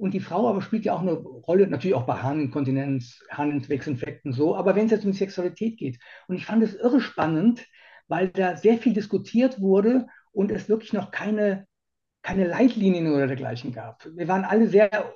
[0.00, 4.56] Und die Frau aber spielt ja auch eine Rolle, natürlich auch bei Harninkontinenz, Harnentwechselinfekten so,
[4.56, 5.98] aber wenn es jetzt um die Sexualität geht.
[6.26, 7.66] Und ich fand es irre spannend,
[8.08, 11.66] weil da sehr viel diskutiert wurde und es wirklich noch keine,
[12.22, 14.02] keine Leitlinien oder dergleichen gab.
[14.16, 15.14] Wir waren alle sehr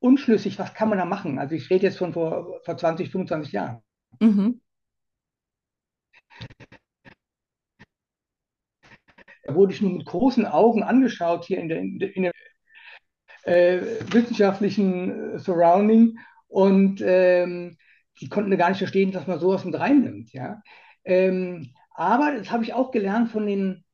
[0.00, 1.38] unschlüssig, was kann man da machen?
[1.38, 3.82] Also ich rede jetzt von vor, vor 20, 25 Jahren.
[4.18, 4.60] Mhm.
[9.44, 12.32] Da wurde ich nur mit großen Augen angeschaut hier in der, in der
[13.46, 13.80] äh,
[14.10, 17.76] wissenschaftlichen äh, Surrounding und ähm,
[18.20, 20.32] die konnten gar nicht verstehen, dass man sowas mit reinnimmt.
[20.32, 20.62] Ja?
[21.04, 23.84] Ähm, aber das habe ich auch gelernt von den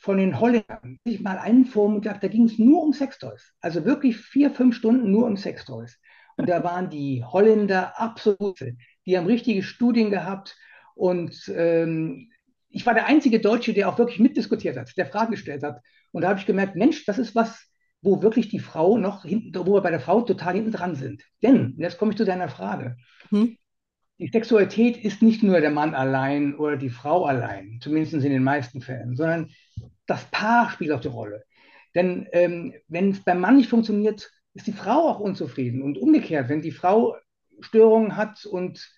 [0.00, 0.98] von den Holländern.
[1.04, 3.52] Ich mal einen Vormittag, da ging es nur um Sextoys.
[3.60, 5.98] Also wirklich vier, fünf Stunden nur um Sextoys.
[6.36, 8.60] Und da waren die Holländer absolut,
[9.04, 10.56] die haben richtige Studien gehabt.
[10.94, 12.30] Und ähm,
[12.70, 15.80] ich war der einzige Deutsche, der auch wirklich mitdiskutiert hat, der Fragen gestellt hat.
[16.12, 17.67] Und da habe ich gemerkt, Mensch, das ist was,
[18.00, 21.22] wo wirklich die Frau noch hinten, wo wir bei der Frau total hinten dran sind.
[21.42, 22.96] Denn, jetzt komme ich zu deiner Frage.
[23.30, 23.56] Hm?
[24.18, 28.42] Die Sexualität ist nicht nur der Mann allein oder die Frau allein, zumindest in den
[28.42, 29.50] meisten Fällen, sondern
[30.06, 31.44] das Paar spielt auch die Rolle.
[31.94, 35.82] Denn ähm, wenn es beim Mann nicht funktioniert, ist die Frau auch unzufrieden.
[35.82, 37.16] Und umgekehrt, wenn die Frau
[37.60, 38.88] Störungen hat und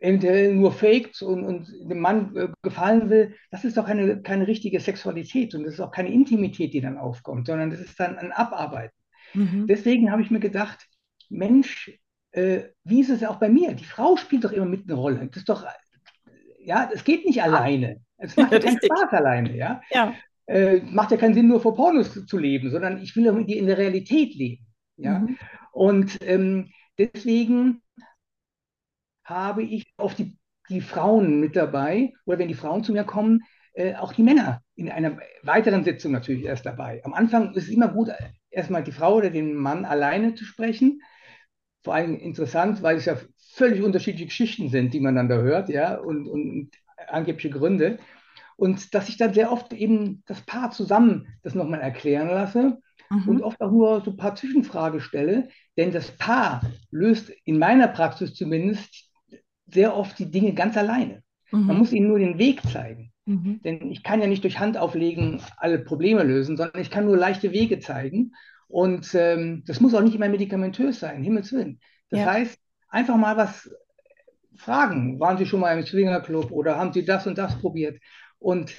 [0.00, 4.46] eventuell nur faked und, und dem Mann äh, gefallen will, das ist doch keine, keine
[4.46, 8.18] richtige Sexualität und das ist auch keine Intimität, die dann aufkommt, sondern das ist dann
[8.18, 8.96] ein Abarbeiten.
[9.34, 9.66] Mhm.
[9.66, 10.86] Deswegen habe ich mir gedacht,
[11.28, 11.98] Mensch,
[12.32, 13.74] äh, wie ist es auch bei mir?
[13.74, 15.26] Die Frau spielt doch immer mit eine Rolle.
[15.28, 15.64] Das ist doch,
[16.60, 18.00] ja, es geht nicht alleine.
[18.18, 19.80] Es macht ja keinen Spaß alleine, ja.
[19.90, 20.14] ja
[20.46, 23.66] äh, macht ja keinen Sinn, nur vor Pornos zu, zu leben, sondern ich will in
[23.66, 24.66] der Realität leben.
[24.96, 25.20] Ja?
[25.20, 25.38] Mhm.
[25.72, 27.82] Und ähm, deswegen
[29.26, 33.42] habe ich auf die, die Frauen mit dabei, oder wenn die Frauen zu mir kommen,
[33.74, 37.02] äh, auch die Männer in einer weiteren Sitzung natürlich erst dabei.
[37.04, 38.08] Am Anfang ist es immer gut,
[38.50, 41.02] erstmal die Frau oder den Mann alleine zu sprechen.
[41.82, 43.16] Vor allem interessant, weil es ja
[43.52, 46.70] völlig unterschiedliche Geschichten sind, die man dann da hört, ja, und, und
[47.08, 47.98] angebliche Gründe.
[48.56, 52.78] Und dass ich dann sehr oft eben das Paar zusammen das nochmal erklären lasse
[53.10, 53.28] mhm.
[53.28, 57.88] und oft auch nur so ein paar Zwischenfragen stelle, denn das Paar löst in meiner
[57.88, 59.05] Praxis zumindest
[59.66, 61.22] sehr oft die Dinge ganz alleine.
[61.50, 61.66] Mhm.
[61.66, 63.12] Man muss ihnen nur den Weg zeigen.
[63.24, 63.60] Mhm.
[63.64, 67.52] Denn ich kann ja nicht durch Handauflegen alle Probleme lösen, sondern ich kann nur leichte
[67.52, 68.32] Wege zeigen.
[68.68, 71.80] Und ähm, das muss auch nicht immer medikamentös sein, Himmels Willen.
[72.10, 72.32] Das ja.
[72.32, 73.70] heißt, einfach mal was
[74.56, 75.20] fragen.
[75.20, 78.00] Waren Sie schon mal im Swingerclub oder haben Sie das und das probiert?
[78.38, 78.74] Und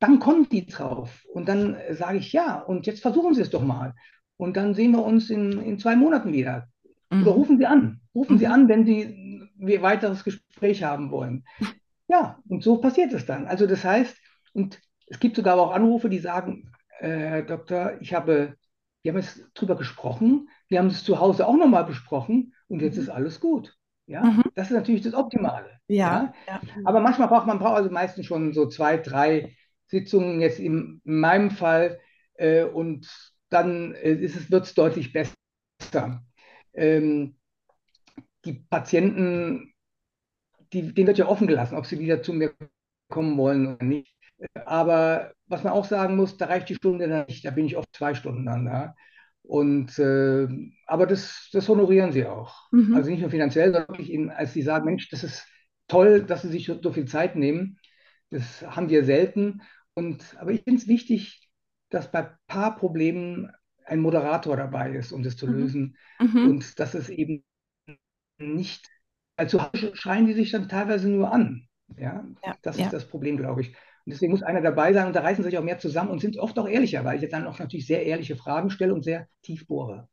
[0.00, 1.24] dann kommen die drauf.
[1.32, 3.94] Und dann sage ich, ja, und jetzt versuchen Sie es doch mal.
[4.36, 6.68] Und dann sehen wir uns in, in zwei Monaten wieder.
[7.10, 7.22] Mhm.
[7.22, 8.00] Oder rufen Sie an.
[8.14, 8.38] Rufen mhm.
[8.38, 9.21] Sie an, wenn Sie
[9.62, 11.44] ein weiteres Gespräch haben wollen.
[12.08, 13.46] Ja, und so passiert es dann.
[13.46, 14.16] Also das heißt,
[14.52, 16.70] und es gibt sogar auch Anrufe, die sagen,
[17.00, 18.56] äh, Herr Doktor, ich habe,
[19.02, 22.96] wir haben jetzt drüber gesprochen, wir haben es zu Hause auch nochmal besprochen und jetzt
[22.96, 23.02] mhm.
[23.02, 23.76] ist alles gut.
[24.06, 24.42] Ja, mhm.
[24.54, 25.78] das ist natürlich das Optimale.
[25.86, 26.54] Ja, ja.
[26.54, 26.60] ja.
[26.84, 31.20] Aber manchmal braucht man braucht also meistens schon so zwei, drei Sitzungen jetzt in, in
[31.20, 32.00] meinem Fall
[32.34, 33.08] äh, und
[33.48, 35.34] dann äh, wird es deutlich besser.
[36.74, 37.36] Ähm,
[38.44, 39.72] die Patienten,
[40.72, 42.52] die, denen wird ja offen gelassen, ob sie wieder zu mir
[43.08, 44.14] kommen wollen oder nicht.
[44.64, 47.76] Aber was man auch sagen muss, da reicht die Stunde dann nicht, da bin ich
[47.76, 48.94] oft zwei Stunden dann da.
[49.42, 50.48] Und, äh,
[50.86, 52.70] aber das, das honorieren sie auch.
[52.72, 52.94] Mhm.
[52.94, 55.46] Also nicht nur finanziell, sondern wirklich ihnen, als sie sagen, Mensch, das ist
[55.88, 57.78] toll, dass sie sich so viel Zeit nehmen.
[58.30, 59.62] Das haben wir selten.
[59.94, 61.50] Und, aber ich finde es wichtig,
[61.90, 63.50] dass bei Paarproblemen
[63.84, 65.52] ein Moderator dabei ist, um das zu mhm.
[65.52, 65.96] lösen.
[66.20, 66.48] Mhm.
[66.48, 67.44] Und dass es eben
[68.42, 68.88] nicht,
[69.36, 69.60] also
[69.94, 71.68] schreien die sich dann teilweise nur an.
[71.96, 72.86] Ja, ja das ja.
[72.86, 73.68] ist das Problem, glaube ich.
[73.68, 76.20] Und deswegen muss einer dabei sein und da reißen sie sich auch mehr zusammen und
[76.20, 79.28] sind oft auch ehrlicher, weil ich dann auch natürlich sehr ehrliche Fragen stelle und sehr
[79.42, 80.08] tief bohre.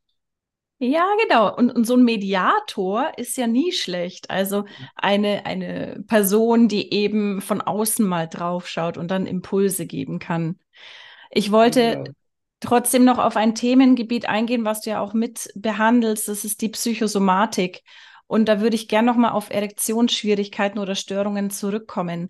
[0.81, 1.53] Ja, genau.
[1.53, 4.29] Und, und so ein Mediator ist ja nie schlecht.
[4.29, 4.63] Also
[4.95, 10.57] eine, eine Person, die eben von außen mal draufschaut und dann Impulse geben kann.
[11.31, 12.11] Ich wollte genau.
[12.61, 16.29] trotzdem noch auf ein Themengebiet eingehen, was du ja auch mit behandelst.
[16.29, 17.81] Das ist die Psychosomatik.
[18.29, 22.29] Und da würde ich gerne nochmal auf Erektionsschwierigkeiten oder Störungen zurückkommen.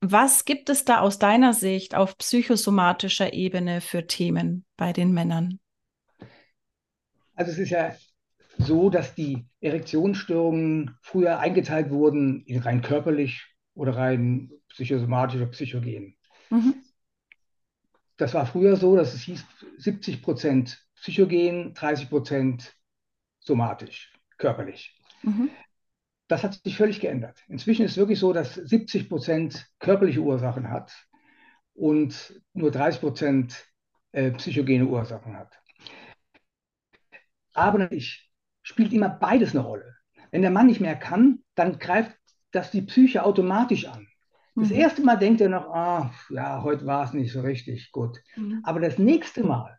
[0.00, 5.60] Was gibt es da aus deiner Sicht auf psychosomatischer Ebene für Themen bei den Männern?
[7.36, 7.94] Also es ist ja
[8.58, 16.16] so, dass die Erektionsstörungen früher eingeteilt wurden in rein körperlich oder rein psychosomatisch oder psychogen.
[16.50, 16.74] Mhm.
[18.16, 19.44] Das war früher so, dass es hieß
[19.76, 22.74] 70 Prozent psychogen, 30 Prozent
[23.38, 24.97] somatisch, körperlich.
[25.22, 25.50] Mhm.
[26.28, 27.42] Das hat sich völlig geändert.
[27.48, 30.92] Inzwischen ist es wirklich so, dass 70 Prozent körperliche Ursachen hat
[31.72, 33.66] und nur 30 Prozent
[34.12, 35.58] äh, psychogene Ursachen hat.
[37.54, 38.30] Aber natürlich
[38.62, 39.96] spielt immer beides eine Rolle.
[40.30, 42.16] Wenn der Mann nicht mehr kann, dann greift
[42.50, 44.06] das die Psyche automatisch an.
[44.54, 44.76] Das mhm.
[44.76, 48.18] erste Mal denkt er noch, ah, ja, heute war es nicht so richtig gut.
[48.36, 48.60] Mhm.
[48.64, 49.77] Aber das nächste Mal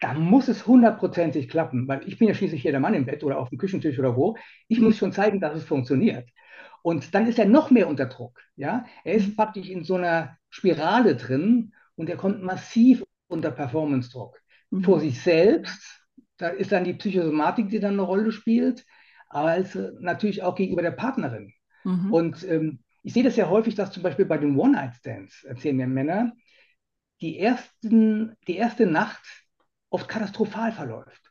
[0.00, 3.24] da muss es hundertprozentig klappen, weil ich bin ja schließlich hier der Mann im Bett
[3.24, 4.36] oder auf dem Küchentisch oder wo.
[4.68, 6.28] Ich muss schon zeigen, dass es funktioniert.
[6.82, 8.40] Und dann ist er noch mehr unter Druck.
[8.56, 8.84] Ja?
[9.04, 14.38] Er ist praktisch in so einer Spirale drin und er kommt massiv unter Performance-Druck.
[14.70, 14.84] Mhm.
[14.84, 16.04] Vor sich selbst,
[16.36, 18.84] da ist dann die Psychosomatik, die dann eine Rolle spielt,
[19.28, 21.54] aber also natürlich auch gegenüber der Partnerin.
[21.84, 22.12] Mhm.
[22.12, 25.86] Und ähm, ich sehe das ja häufig, dass zum Beispiel bei den One-Night-Stands, erzählen mir
[25.86, 26.32] Männer,
[27.20, 29.43] die, ersten, die erste Nacht
[29.94, 31.30] oft katastrophal verläuft.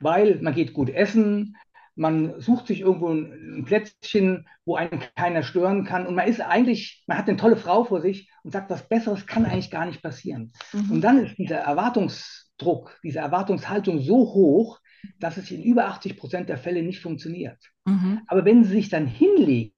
[0.00, 1.56] Weil man geht gut essen,
[1.96, 7.02] man sucht sich irgendwo ein, Plätzchen, wo einen keiner stören kann und man ist eigentlich,
[7.06, 10.02] man hat eine tolle Frau vor sich und sagt, was Besseres kann eigentlich gar nicht
[10.02, 10.52] passieren.
[10.72, 10.90] Mhm.
[10.92, 14.80] Und dann ist dieser Erwartungsdruck, diese Erwartungshaltung so hoch,
[15.18, 17.58] dass es in über 80 Prozent der Fälle nicht funktioniert.
[17.86, 18.20] Mhm.
[18.26, 19.72] Aber wenn sie sich dann hinlegen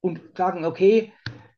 [0.00, 1.12] und sagen, okay,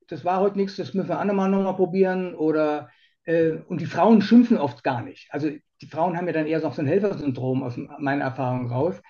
[0.08, 2.90] das war heute nichts, das müssen wir andermal nochmal probieren oder
[3.24, 5.28] äh, und die Frauen schimpfen oft gar nicht.
[5.30, 9.00] Also die Frauen haben ja dann eher so ein Helfersyndrom aus meiner Erfahrung raus.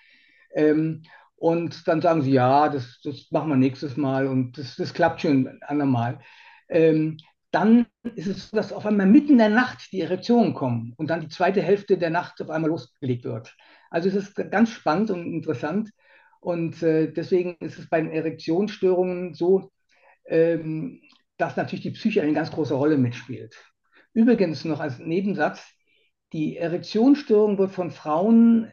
[0.54, 1.02] Ähm,
[1.36, 5.20] und dann sagen sie, ja, das, das machen wir nächstes Mal und das, das klappt
[5.20, 6.20] schon ein andermal.
[6.68, 7.18] Ähm,
[7.50, 11.08] dann ist es so, dass auf einmal mitten in der Nacht die Erektionen kommen und
[11.08, 13.54] dann die zweite Hälfte der Nacht auf einmal losgelegt wird.
[13.90, 15.90] Also es ist ganz spannend und interessant.
[16.40, 19.70] Und äh, deswegen ist es bei den Erektionsstörungen so,
[20.26, 21.00] ähm,
[21.38, 23.56] dass natürlich die Psyche eine ganz große Rolle mitspielt.
[24.12, 25.66] Übrigens noch als Nebensatz,
[26.36, 28.70] die Erektionsstörung wird von Frauen,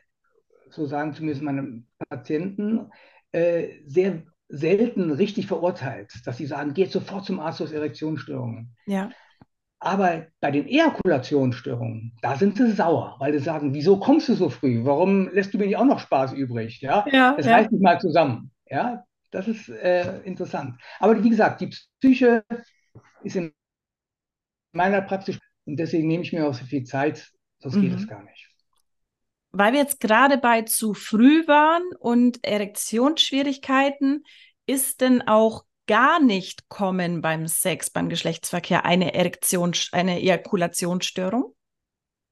[0.69, 2.91] so sagen zumindest meine Patienten,
[3.31, 8.75] äh, sehr selten richtig verurteilt, dass sie sagen, geht sofort zum Arzt aus Erektionsstörungen.
[8.85, 9.11] Ja.
[9.79, 14.49] Aber bei den Ejakulationsstörungen, da sind sie sauer, weil sie sagen, wieso kommst du so
[14.49, 14.83] früh?
[14.83, 16.81] Warum lässt du mir nicht auch noch Spaß übrig?
[16.81, 17.55] Ja, ja das ja.
[17.55, 18.51] reißt nicht mal zusammen.
[18.69, 20.75] Ja, das ist äh, interessant.
[20.99, 22.43] Aber wie gesagt, die Psyche
[23.23, 23.53] ist in
[24.73, 27.32] meiner Praxis und deswegen nehme ich mir auch so viel Zeit,
[27.63, 27.81] sonst mhm.
[27.81, 28.49] geht es gar nicht.
[29.51, 34.23] Weil wir jetzt gerade bei zu früh waren und Erektionsschwierigkeiten,
[34.65, 41.55] ist denn auch gar nicht kommen beim Sex, beim Geschlechtsverkehr eine Erektion, eine Ejakulationsstörung?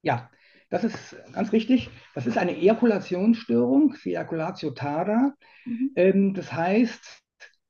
[0.01, 0.29] Ja,
[0.69, 1.89] das ist ganz richtig.
[2.15, 5.33] Das ist eine Ejakulationsstörung, Ejaculatio tarda.
[5.65, 5.91] Mhm.
[5.95, 7.21] Ähm, das heißt,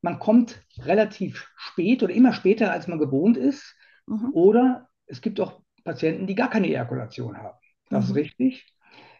[0.02, 3.76] man kommt relativ spät oder immer später, als man gewohnt ist.
[4.06, 4.30] Mhm.
[4.34, 7.58] Oder es gibt auch Patienten, die gar keine Ejakulation haben.
[7.90, 8.12] Das mhm.
[8.12, 8.74] ist richtig.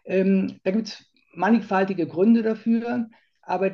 [0.04, 3.08] Ähm, da gibt es mannigfaltige Gründe dafür,
[3.42, 3.72] aber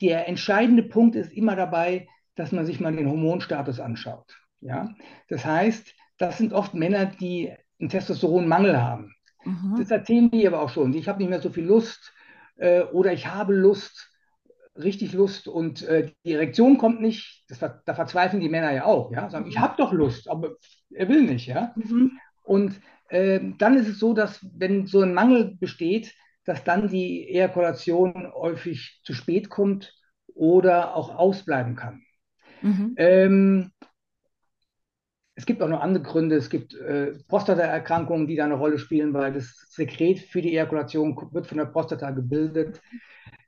[0.00, 4.36] der entscheidende Punkt ist immer dabei, dass man sich mal den Hormonstatus anschaut.
[4.60, 4.94] Ja?
[5.28, 9.14] Das heißt, das sind oft Männer, die einen Testosteronmangel haben.
[9.44, 9.76] Mhm.
[9.78, 10.92] Das erzählen die aber auch schon.
[10.94, 12.12] Ich habe nicht mehr so viel Lust
[12.56, 14.12] äh, oder ich habe Lust,
[14.74, 17.44] richtig Lust und äh, die Erektion kommt nicht.
[17.48, 19.10] Das, da verzweifeln die Männer ja auch.
[19.12, 19.30] Ja?
[19.30, 20.56] Sagen, ich habe doch Lust, aber
[20.90, 21.46] er will nicht.
[21.46, 21.72] Ja?
[21.76, 22.18] Mhm.
[22.46, 27.28] Und äh, dann ist es so, dass wenn so ein Mangel besteht, dass dann die
[27.28, 29.94] Ejakulation häufig zu spät kommt
[30.34, 32.02] oder auch ausbleiben kann.
[32.62, 32.94] Mhm.
[32.96, 33.70] Ähm,
[35.34, 36.36] es gibt auch noch andere Gründe.
[36.36, 41.16] Es gibt äh, Prostataerkrankungen, die da eine Rolle spielen, weil das Sekret für die Ejakulation
[41.32, 42.80] wird von der Prostata gebildet.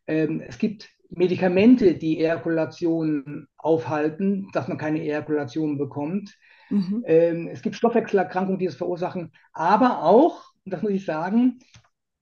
[0.07, 6.37] Ähm, es gibt Medikamente, die Ejakulation aufhalten, dass man keine Ejakulation bekommt.
[6.71, 7.05] Mhm.
[7.07, 11.59] Ähm, es gibt Stoffwechselerkrankungen, die es verursachen, aber auch, das muss ich sagen,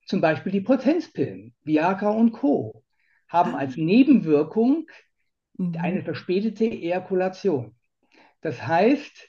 [0.07, 2.85] zum Beispiel die Potenzpillen, Viagra und Co.,
[3.29, 3.59] haben ah.
[3.59, 4.87] als Nebenwirkung
[5.59, 5.77] mhm.
[5.81, 7.75] eine verspätete Ejakulation.
[8.41, 9.29] Das heißt,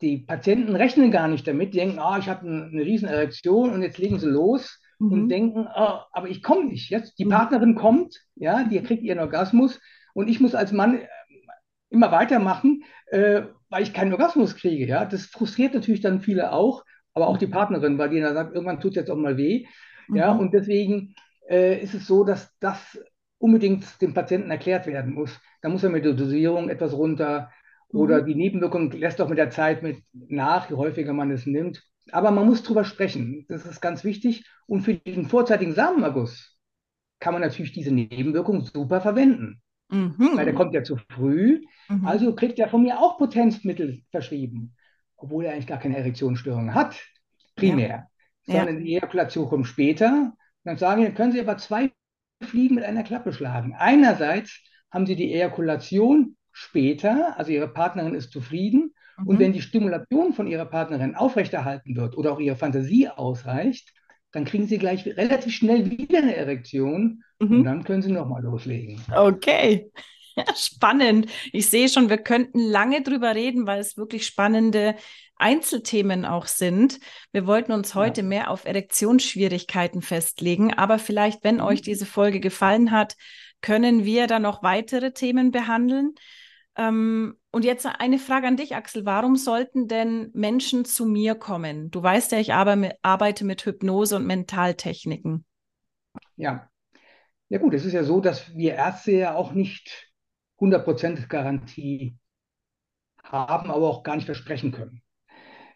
[0.00, 3.98] die Patienten rechnen gar nicht damit, denken, oh, ich habe eine, riesen Erektion und jetzt
[3.98, 5.12] legen sie los mhm.
[5.12, 6.90] und denken, oh, aber ich komme nicht.
[6.90, 7.30] Jetzt die mhm.
[7.30, 9.80] Partnerin kommt, ja, die kriegt ihren Orgasmus
[10.14, 11.00] und ich muss als Mann
[11.90, 14.86] immer weitermachen, äh, weil ich keinen Orgasmus kriege.
[14.86, 17.46] Ja, das frustriert natürlich dann viele auch, aber auch die.
[17.46, 19.66] Partnerin, weil die dann sagt, irgendwann tut es jetzt auch mal weh.
[20.12, 20.40] Ja, mhm.
[20.40, 21.14] und deswegen
[21.48, 22.98] äh, ist es so, dass das
[23.38, 25.38] unbedingt dem Patienten erklärt werden muss.
[25.62, 27.50] Da muss er mit der Dosierung etwas runter
[27.88, 28.26] oder mhm.
[28.26, 31.82] die Nebenwirkung lässt auch mit der Zeit mit nach, je häufiger man es nimmt.
[32.10, 33.44] Aber man muss drüber sprechen.
[33.48, 34.46] Das ist ganz wichtig.
[34.66, 36.56] Und für den vorzeitigen Samenerguss
[37.20, 39.60] kann man natürlich diese Nebenwirkung super verwenden.
[39.88, 40.32] Mhm.
[40.34, 41.62] Weil der kommt ja zu früh.
[41.88, 42.06] Mhm.
[42.06, 44.74] Also kriegt er von mir auch Potenzmittel verschrieben.
[45.16, 47.02] Obwohl er eigentlich gar keine Erektionsstörung hat,
[47.56, 48.08] primär.
[48.46, 48.54] Ja.
[48.54, 48.84] Sondern ja.
[48.84, 50.32] die Ejakulation kommt später.
[50.64, 51.92] dann sagen wir, können Sie aber zwei
[52.42, 53.74] Fliegen mit einer Klappe schlagen.
[53.76, 58.94] Einerseits haben Sie die Ejakulation später, also ihre Partnerin ist zufrieden.
[59.18, 59.26] Mhm.
[59.26, 63.92] Und wenn die Stimulation von ihrer Partnerin aufrechterhalten wird oder auch ihre Fantasie ausreicht,
[64.32, 67.58] dann kriegen sie gleich relativ schnell wieder eine Erektion mhm.
[67.58, 69.00] und dann können sie nochmal loslegen.
[69.14, 69.90] Okay.
[70.56, 71.30] spannend.
[71.52, 74.94] Ich sehe schon, wir könnten lange drüber reden, weil es wirklich spannende
[75.36, 76.98] Einzelthemen auch sind.
[77.32, 78.26] Wir wollten uns heute ja.
[78.26, 81.62] mehr auf Erektionsschwierigkeiten festlegen, aber vielleicht, wenn mhm.
[81.62, 83.16] euch diese Folge gefallen hat,
[83.60, 86.14] können wir da noch weitere Themen behandeln.
[86.78, 89.04] Ähm, und jetzt eine Frage an dich, Axel.
[89.04, 91.90] Warum sollten denn Menschen zu mir kommen?
[91.90, 95.44] Du weißt ja, ich arbeite mit Hypnose und Mentaltechniken.
[96.36, 96.70] Ja.
[97.48, 100.12] Ja gut, es ist ja so, dass wir Ärzte ja auch nicht
[100.60, 102.16] 100% Garantie
[103.22, 105.02] haben, aber auch gar nicht versprechen können.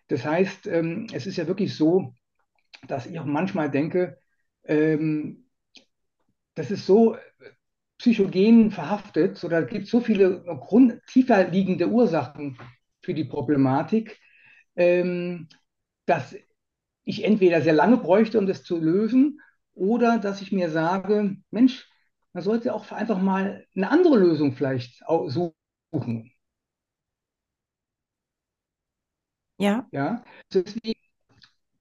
[0.09, 2.15] Das heißt, ähm, es ist ja wirklich so,
[2.87, 4.19] dass ich auch manchmal denke,
[4.65, 5.47] ähm,
[6.55, 7.17] das ist so
[8.03, 12.59] psychogen verhaftet, so da gibt es so viele Grund, tiefer liegende Ursachen
[13.01, 14.19] für die Problematik,
[14.75, 15.49] ähm,
[16.07, 16.35] dass
[17.05, 19.41] ich entweder sehr lange bräuchte, um das zu lösen,
[19.75, 21.89] oder dass ich mir sage, Mensch,
[22.33, 26.33] man sollte auch einfach mal eine andere Lösung vielleicht suchen.
[29.59, 29.87] Ja.
[29.93, 30.25] Ja.
[30.53, 30.99] Deswegen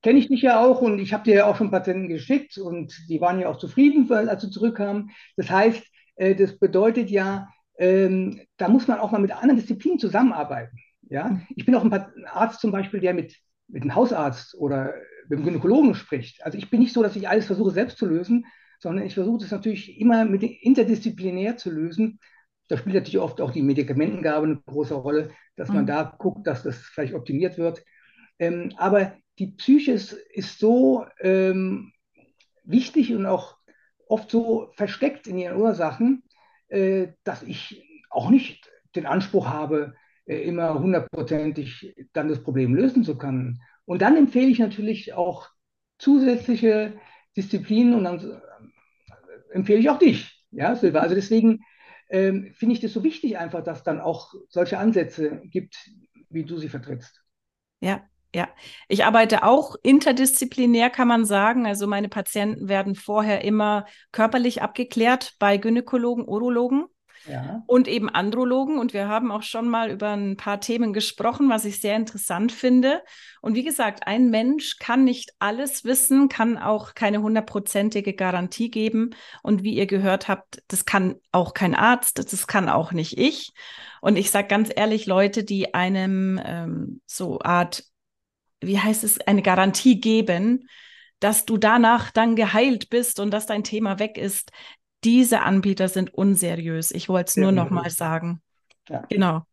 [0.02, 2.94] kenne ich dich ja auch und ich habe dir ja auch schon Patienten geschickt und
[3.10, 5.12] die waren ja auch zufrieden, als sie zurückkamen.
[5.38, 5.84] Das heißt,
[6.22, 10.78] das bedeutet ja, ähm, da muss man auch mal mit anderen Disziplinen zusammenarbeiten.
[11.10, 11.42] Ja?
[11.56, 11.94] Ich bin auch ein
[12.28, 13.36] Arzt zum Beispiel, der mit,
[13.68, 14.94] mit einem Hausarzt oder
[15.28, 16.46] mit einem Gynäkologen spricht.
[16.46, 18.46] Also ich bin nicht so, dass ich alles versuche selbst zu lösen,
[18.80, 22.20] sondern ich versuche das natürlich immer mit interdisziplinär zu lösen.
[22.68, 25.88] Da spielt natürlich oft auch die Medikamentengabe eine große Rolle, dass man mhm.
[25.88, 27.84] da guckt, dass das vielleicht optimiert wird.
[28.40, 31.94] Ähm, aber die Psyche ist, ist so ähm,
[32.64, 33.58] wichtig und auch
[34.12, 36.24] oft so versteckt in ihren Ursachen,
[36.68, 39.96] äh, dass ich auch nicht den Anspruch habe,
[40.26, 43.62] äh, immer hundertprozentig dann das Problem lösen zu können.
[43.86, 45.50] Und dann empfehle ich natürlich auch
[45.98, 46.94] zusätzliche
[47.38, 51.00] Disziplinen und dann äh, empfehle ich auch dich, ja, Silva.
[51.00, 51.62] Also deswegen
[52.10, 55.90] ähm, finde ich das so wichtig einfach, dass dann auch solche Ansätze gibt,
[56.30, 57.24] wie du sie vertrittst.
[57.80, 58.04] Ja,
[58.34, 58.48] ja.
[58.88, 61.66] Ich arbeite auch interdisziplinär, kann man sagen.
[61.66, 66.86] Also meine Patienten werden vorher immer körperlich abgeklärt bei Gynäkologen, Urologen
[67.28, 67.62] ja.
[67.68, 68.80] und eben Andrologen.
[68.80, 72.52] Und wir haben auch schon mal über ein paar Themen gesprochen, was ich sehr interessant
[72.52, 73.02] finde.
[73.42, 79.12] Und wie gesagt, ein Mensch kann nicht alles wissen, kann auch keine hundertprozentige Garantie geben.
[79.44, 83.52] Und wie ihr gehört habt, das kann auch kein Arzt, das kann auch nicht ich.
[84.02, 87.84] Und ich sage ganz ehrlich, Leute, die einem ähm, so Art,
[88.62, 90.68] wie heißt es, eine Garantie geben,
[91.20, 94.52] dass du danach dann geheilt bist und dass dein Thema weg ist,
[95.04, 96.92] diese Anbieter sind unseriös.
[96.92, 98.42] Ich wollte es nur noch mal sagen.
[98.90, 99.04] Ja.
[99.10, 99.44] Genau.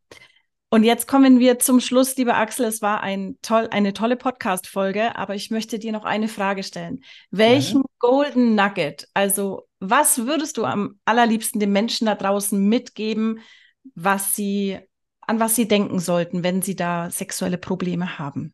[0.71, 2.67] Und jetzt kommen wir zum Schluss, lieber Axel.
[2.67, 7.01] Es war ein toll, eine tolle Podcast-Folge, aber ich möchte dir noch eine Frage stellen.
[7.31, 7.87] Welchen ja.
[7.99, 13.41] Golden Nugget, also was würdest du am allerliebsten den Menschen da draußen mitgeben,
[13.95, 14.79] was sie,
[15.23, 18.53] an was sie denken sollten, wenn sie da sexuelle Probleme haben?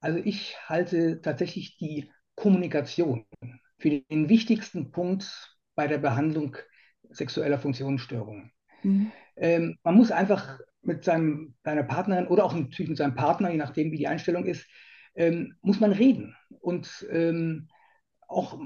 [0.00, 3.26] Also ich halte tatsächlich die Kommunikation
[3.78, 6.56] für den wichtigsten Punkt bei der Behandlung
[7.10, 8.52] sexueller Funktionsstörungen.
[8.82, 9.12] Mhm.
[9.36, 13.58] Ähm, man muss einfach mit seinem, seiner Partnerin oder auch natürlich mit seinem Partner, je
[13.58, 14.66] nachdem wie die Einstellung ist,
[15.14, 17.68] ähm, muss man reden und ähm,
[18.28, 18.58] auch,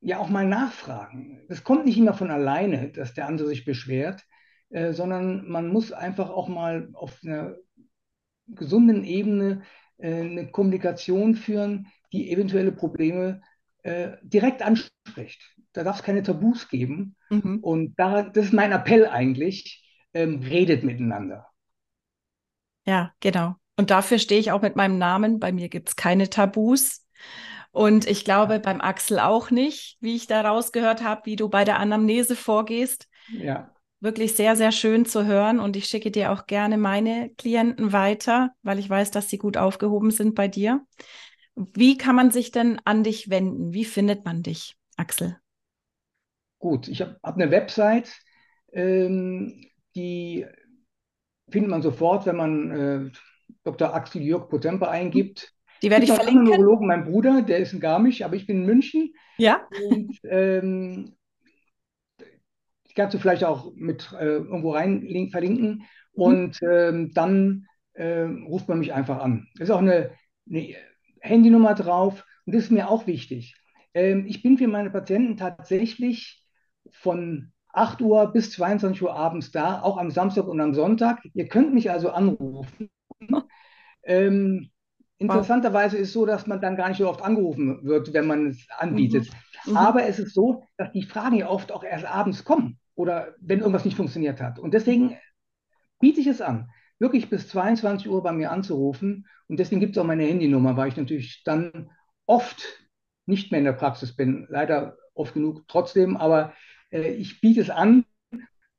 [0.00, 1.44] ja, auch mal nachfragen.
[1.48, 4.22] Es kommt nicht immer von alleine, dass der andere sich beschwert,
[4.70, 7.56] äh, sondern man muss einfach auch mal auf einer
[8.46, 9.62] gesunden Ebene
[10.02, 13.42] eine Kommunikation führen, die eventuelle Probleme
[13.82, 15.42] äh, direkt anspricht.
[15.72, 17.16] Da darf es keine Tabus geben.
[17.30, 17.58] Mhm.
[17.62, 21.46] Und da, das ist mein Appell eigentlich, ähm, redet miteinander.
[22.86, 23.54] Ja, genau.
[23.76, 25.38] Und dafür stehe ich auch mit meinem Namen.
[25.38, 27.06] Bei mir gibt es keine Tabus.
[27.72, 31.64] Und ich glaube beim Axel auch nicht, wie ich da rausgehört habe, wie du bei
[31.64, 33.08] der Anamnese vorgehst.
[33.28, 33.70] Ja.
[34.00, 35.60] Wirklich sehr, sehr schön zu hören.
[35.60, 39.56] Und ich schicke dir auch gerne meine Klienten weiter, weil ich weiß, dass sie gut
[39.56, 40.80] aufgehoben sind bei dir.
[41.54, 43.74] Wie kann man sich denn an dich wenden?
[43.74, 45.36] Wie findet man dich, Axel?
[46.58, 48.12] Gut, ich habe hab eine Website,
[48.72, 50.46] ähm, die
[51.50, 53.10] findet man sofort, wenn man äh,
[53.64, 53.94] Dr.
[53.94, 55.54] Axel Jörg Potempa eingibt.
[55.82, 56.44] Die werde ich verlinken.
[56.46, 59.14] Ich Neurologen, mein Bruder, der ist in Garmisch, aber ich bin in München.
[59.38, 59.66] Ja.
[59.88, 61.16] Und ähm,
[62.90, 65.84] die kannst du vielleicht auch mit äh, irgendwo rein verlinken.
[66.14, 66.22] Mhm.
[66.22, 69.46] Und ähm, dann äh, ruft man mich einfach an.
[69.54, 70.10] Das ist auch eine,
[70.48, 70.74] eine
[71.20, 72.26] Handynummer drauf.
[72.46, 73.56] Und das ist mir auch wichtig.
[73.94, 76.44] Ähm, ich bin für meine Patienten tatsächlich
[76.90, 81.20] von 8 Uhr bis 22 Uhr abends da, auch am Samstag und am Sonntag.
[81.34, 82.90] Ihr könnt mich also anrufen.
[84.02, 84.70] Ähm,
[85.18, 88.48] interessanterweise ist es so, dass man dann gar nicht so oft angerufen wird, wenn man
[88.48, 89.30] es anbietet.
[89.66, 89.72] Mhm.
[89.72, 89.76] Mhm.
[89.76, 93.60] Aber es ist so, dass die Fragen ja oft auch erst abends kommen oder wenn
[93.60, 94.58] irgendwas nicht funktioniert hat.
[94.58, 95.16] Und deswegen
[95.98, 96.70] biete ich es an
[97.00, 99.26] wirklich bis 22 Uhr bei mir anzurufen.
[99.48, 101.90] Und deswegen gibt es auch meine Handynummer, weil ich natürlich dann
[102.26, 102.62] oft
[103.26, 104.46] nicht mehr in der Praxis bin.
[104.48, 106.52] Leider oft genug trotzdem, aber
[106.90, 108.04] äh, ich biete es an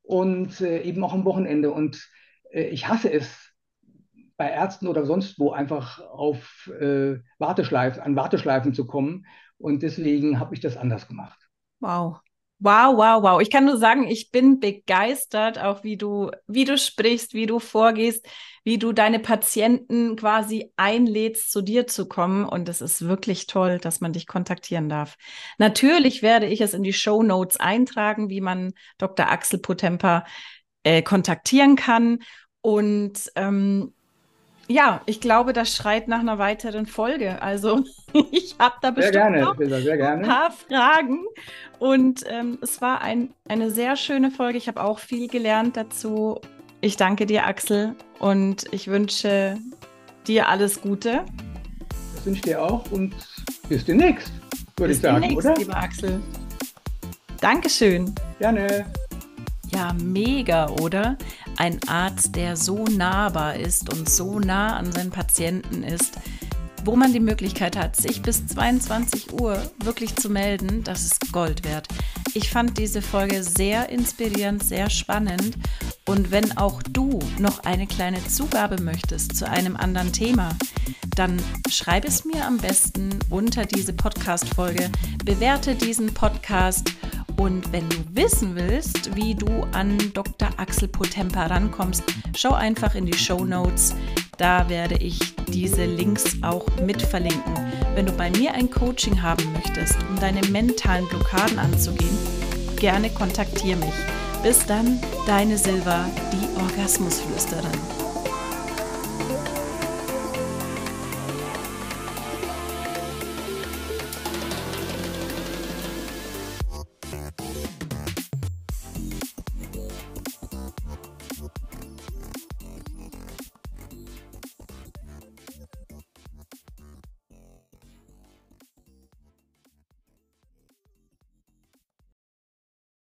[0.03, 1.72] und äh, eben auch am Wochenende.
[1.72, 2.07] Und
[2.51, 3.49] äh, ich hasse es,
[4.38, 9.28] bei Ärzten oder sonst wo einfach auf äh, Warteschleifen, an Warteschleifen zu kommen.
[9.59, 11.47] Und deswegen habe ich das anders gemacht.
[11.80, 12.22] Wow.
[12.64, 13.41] Wow, wow, wow.
[13.41, 17.57] Ich kann nur sagen, ich bin begeistert, auch wie du, wie du sprichst, wie du
[17.57, 18.24] vorgehst,
[18.64, 22.45] wie du deine Patienten quasi einlädst, zu dir zu kommen.
[22.45, 25.18] Und es ist wirklich toll, dass man dich kontaktieren darf.
[25.57, 29.28] Natürlich werde ich es in die Show Notes eintragen, wie man Dr.
[29.32, 30.24] Axel Potemper
[30.84, 32.20] äh, kontaktieren kann.
[32.62, 33.95] Und ähm,
[34.72, 37.41] ja, ich glaube, das schreit nach einer weiteren Folge.
[37.41, 37.84] Also
[38.32, 41.26] ich habe da bestimmt gerne, noch ein paar Fragen.
[41.80, 44.57] Und ähm, es war ein, eine sehr schöne Folge.
[44.57, 46.39] Ich habe auch viel gelernt dazu.
[46.80, 49.57] Ich danke dir, Axel, und ich wünsche
[50.26, 51.26] dir alles Gute.
[52.15, 53.13] Das wünsche ich dir auch und
[53.69, 54.32] bis demnächst,
[54.78, 55.55] würde ich sagen, demnächst, oder?
[55.57, 56.22] lieber Axel.
[57.39, 58.13] Dankeschön.
[58.39, 58.86] Gerne.
[59.74, 61.17] Ja, mega, oder?
[61.62, 66.14] Ein Arzt, der so nahbar ist und so nah an seinen Patienten ist,
[66.86, 71.64] wo man die Möglichkeit hat, sich bis 22 Uhr wirklich zu melden, das ist Gold
[71.64, 71.88] wert.
[72.34, 75.55] Ich fand diese Folge sehr inspirierend, sehr spannend.
[76.07, 80.55] Und wenn auch du noch eine kleine Zugabe möchtest zu einem anderen Thema,
[81.16, 81.39] dann
[81.70, 84.89] schreib es mir am besten unter diese Podcast-Folge,
[85.24, 86.91] bewerte diesen Podcast
[87.42, 90.50] und wenn du wissen willst, wie du an Dr.
[90.58, 92.04] Axel Potempa rankommst,
[92.38, 93.96] schau einfach in die Show Notes.
[94.38, 95.18] Da werde ich
[95.48, 97.56] diese Links auch mit verlinken.
[97.96, 102.16] Wenn du bei mir ein Coaching haben möchtest, um deine mentalen Blockaden anzugehen,
[102.76, 103.94] gerne kontaktiere mich.
[104.44, 108.01] Bis dann, deine Silva, die Orgasmusflüsterin.